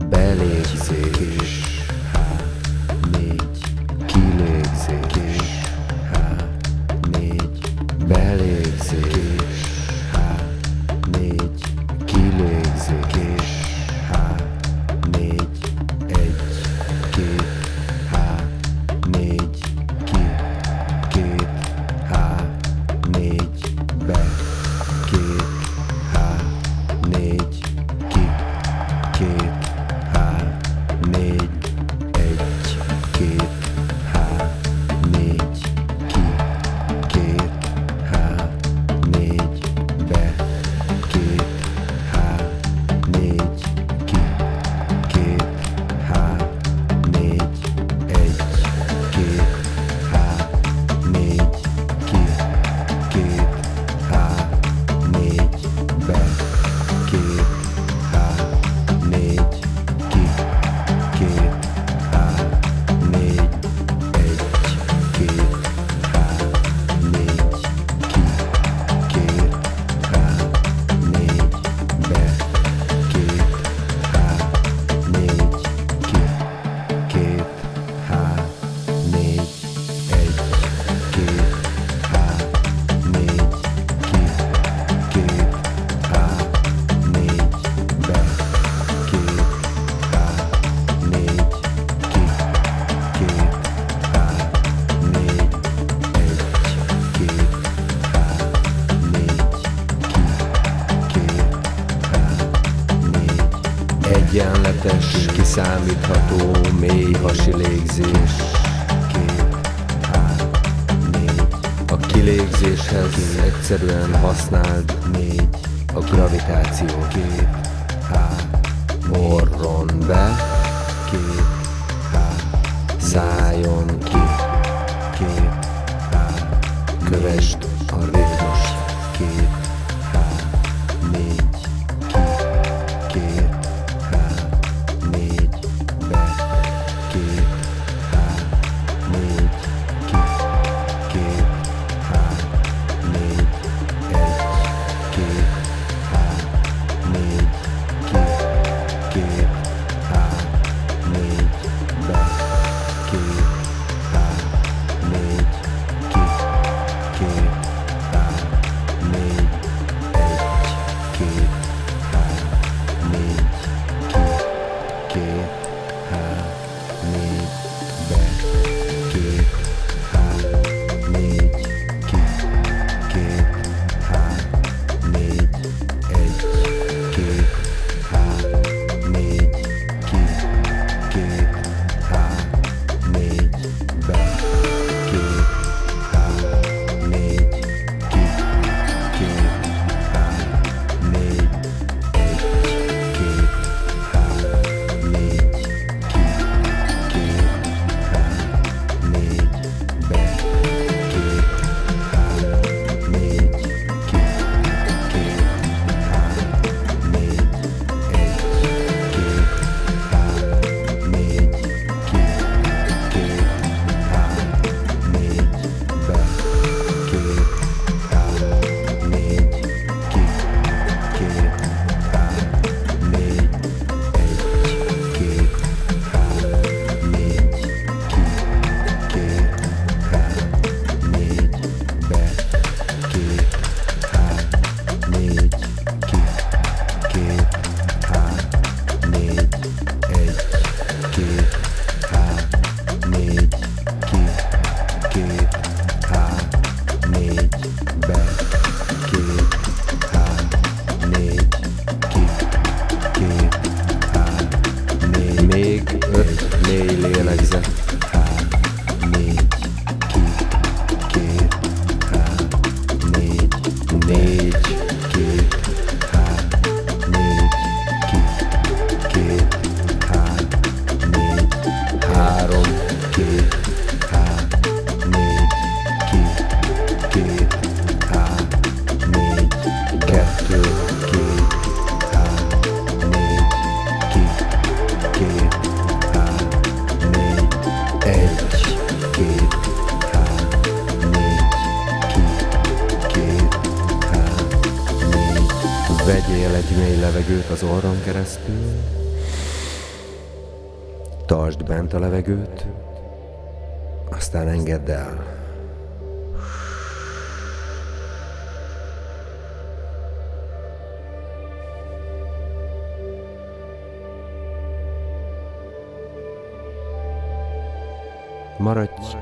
[0.09, 1.70] Belégzés.
[33.21, 33.70] kid.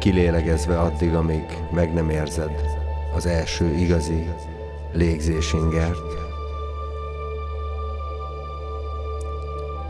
[0.08, 2.60] Kilélegezve addig, amíg meg nem érzed
[3.14, 4.30] az első igazi
[4.92, 6.14] légzésingert.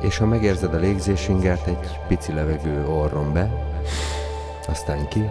[0.00, 3.76] És ha megérzed a légzésingert, egy pici levegő orron be,
[4.68, 5.30] aztán ki,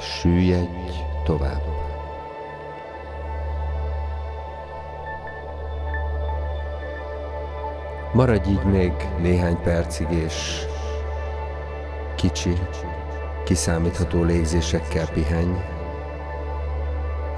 [0.00, 0.92] süllyedj
[1.24, 1.62] tovább.
[8.12, 10.66] Maradj így még néhány percig, és
[12.22, 12.52] kicsi,
[13.44, 15.56] kiszámítható légzésekkel pihenj,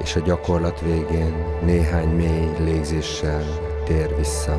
[0.03, 3.43] és a gyakorlat végén néhány mély légzéssel
[3.85, 4.57] tér vissza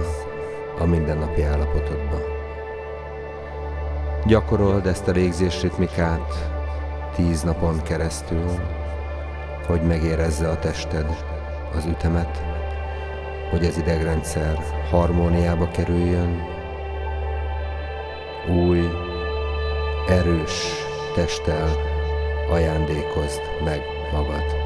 [0.79, 2.19] a mindennapi állapotodba.
[4.25, 6.33] Gyakorold ezt a légzés ritmikát
[7.15, 8.49] tíz napon keresztül,
[9.67, 11.23] hogy megérezze a tested
[11.75, 12.43] az ütemet,
[13.49, 14.59] hogy az idegrendszer
[14.89, 16.41] harmóniába kerüljön,
[18.49, 19.04] új,
[20.07, 20.71] erős
[21.13, 21.69] testtel
[22.49, 23.81] ajándékozd meg
[24.11, 24.64] magad.